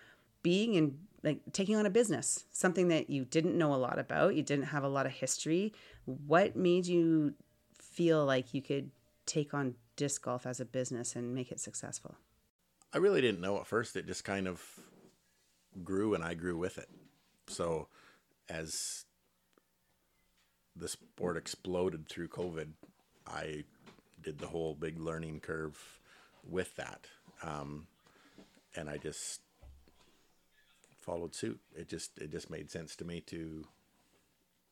being 0.41 0.73
in 0.73 0.97
like 1.23 1.41
taking 1.53 1.75
on 1.75 1.85
a 1.85 1.89
business, 1.91 2.45
something 2.51 2.87
that 2.87 3.09
you 3.09 3.25
didn't 3.25 3.57
know 3.57 3.73
a 3.73 3.77
lot 3.77 3.99
about, 3.99 4.35
you 4.35 4.43
didn't 4.43 4.65
have 4.65 4.83
a 4.83 4.89
lot 4.89 5.05
of 5.05 5.11
history. 5.11 5.73
What 6.05 6.55
made 6.55 6.85
you 6.87 7.33
feel 7.79 8.25
like 8.25 8.53
you 8.53 8.61
could 8.61 8.91
take 9.25 9.53
on 9.53 9.75
disc 9.95 10.23
golf 10.23 10.45
as 10.45 10.59
a 10.59 10.65
business 10.65 11.15
and 11.15 11.33
make 11.33 11.51
it 11.51 11.59
successful? 11.59 12.15
I 12.95 12.97
really 12.97 13.19
didn't 13.19 13.41
know 13.41 13.57
at 13.57 13.67
first. 13.67 13.97
It 13.97 14.07
just 14.07 14.23
kind 14.23 14.47
of 14.47 14.63
grew 15.83 16.13
and 16.15 16.23
I 16.23 16.33
grew 16.33 16.57
with 16.57 16.77
it. 16.77 16.87
So 17.47 17.89
as 18.47 19.03
the 20.77 20.87
sport 20.87 21.35
exploded 21.35 22.07
through 22.07 22.29
COVID, 22.29 22.69
I 23.27 23.65
did 24.23 24.39
the 24.39 24.47
whole 24.47 24.75
big 24.75 24.97
learning 24.97 25.41
curve 25.41 25.99
with 26.49 26.73
that. 26.77 27.07
Um, 27.43 27.87
and 28.77 28.89
I 28.89 28.95
just 28.95 29.41
followed 30.97 31.35
suit. 31.35 31.59
It 31.75 31.89
just 31.89 32.17
it 32.17 32.31
just 32.31 32.49
made 32.49 32.71
sense 32.71 32.95
to 32.95 33.03
me 33.05 33.19
to 33.27 33.67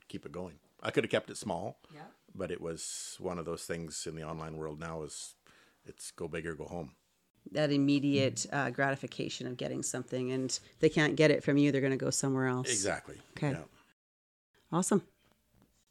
keep 0.08 0.26
it 0.26 0.32
going. 0.32 0.56
I 0.82 0.92
could 0.92 1.04
have 1.04 1.12
kept 1.12 1.30
it 1.30 1.36
small, 1.36 1.78
Yeah. 1.94 2.04
but 2.34 2.52
it 2.52 2.62
was 2.62 3.18
one 3.20 3.38
of 3.38 3.44
those 3.44 3.64
things 3.66 4.08
in 4.08 4.16
the 4.16 4.24
online 4.24 4.56
world 4.56 4.80
now 4.80 5.04
is 5.04 5.36
it's 5.86 6.12
go 6.12 6.30
big 6.30 6.48
or 6.48 6.56
go 6.56 6.66
home. 6.68 6.92
That 7.52 7.72
immediate 7.72 8.46
uh, 8.52 8.72
gratification 8.72 9.46
of 9.48 9.58
getting 9.58 9.84
something 9.84 10.32
and 10.32 10.58
they 10.80 10.90
can't 10.90 11.16
get 11.16 11.30
it 11.30 11.44
from 11.44 11.58
you 11.58 11.72
they're 11.72 11.82
going 11.82 11.92
to 11.92 11.98
go 11.98 12.10
somewhere 12.10 12.48
else 12.48 12.70
Exactly. 12.70 13.18
Okay. 13.38 13.52
Yeah. 13.52 13.58
awesome 14.72 15.04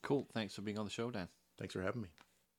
Cool. 0.03 0.27
Thanks 0.35 0.55
for 0.55 0.63
being 0.63 0.79
on 0.79 0.85
the 0.85 0.91
show, 0.91 1.11
Dan. 1.11 1.29
Thanks 1.59 1.75
for 1.75 1.83
having 1.83 2.03
me. 2.03 2.09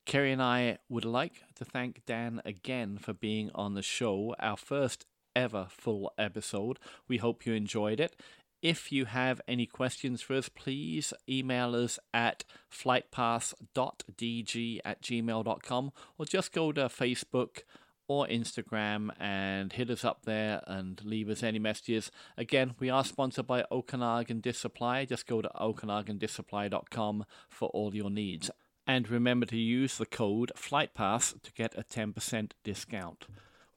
Carrie 0.06 0.32
and 0.32 0.42
I 0.42 0.78
would 0.88 1.04
like 1.04 1.42
to 1.56 1.64
thank 1.64 2.04
Dan 2.06 2.40
again 2.44 2.98
for 2.98 3.12
being 3.12 3.50
on 3.54 3.74
the 3.74 3.82
show, 3.82 4.34
our 4.38 4.56
first 4.56 5.04
ever 5.36 5.66
full 5.70 6.12
episode. 6.16 6.78
We 7.08 7.18
hope 7.18 7.44
you 7.44 7.52
enjoyed 7.52 8.00
it. 8.00 8.16
If 8.62 8.90
you 8.90 9.04
have 9.04 9.42
any 9.46 9.66
questions 9.66 10.22
for 10.22 10.34
us, 10.36 10.48
please 10.48 11.12
email 11.28 11.76
us 11.76 11.98
at 12.14 12.44
flightpass.dg 12.72 14.80
at 14.84 15.02
gmail.com 15.02 15.92
or 16.16 16.24
just 16.24 16.52
go 16.52 16.72
to 16.72 16.84
Facebook 16.86 17.58
or 18.06 18.26
Instagram 18.26 19.10
and 19.18 19.72
hit 19.72 19.90
us 19.90 20.04
up 20.04 20.24
there 20.24 20.62
and 20.66 21.00
leave 21.04 21.28
us 21.28 21.42
any 21.42 21.58
messages. 21.58 22.10
Again, 22.36 22.74
we 22.78 22.90
are 22.90 23.04
sponsored 23.04 23.46
by 23.46 23.64
Okanagan 23.70 24.40
Disc. 24.40 24.66
Just 25.08 25.26
go 25.26 25.42
to 25.42 25.50
okanagandiscsupply.com 25.60 27.24
for 27.48 27.68
all 27.70 27.94
your 27.94 28.10
needs. 28.10 28.50
And 28.86 29.08
remember 29.08 29.46
to 29.46 29.56
use 29.56 29.96
the 29.96 30.06
code 30.06 30.52
FlightPass 30.56 31.40
to 31.42 31.52
get 31.52 31.78
a 31.78 31.82
10% 31.82 32.50
discount. 32.62 33.26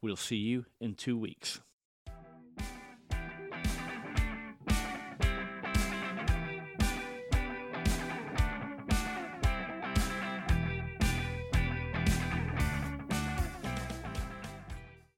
We'll 0.02 0.18
see 0.18 0.36
you 0.36 0.66
in 0.82 0.96
two 0.96 1.18
weeks. 1.18 1.62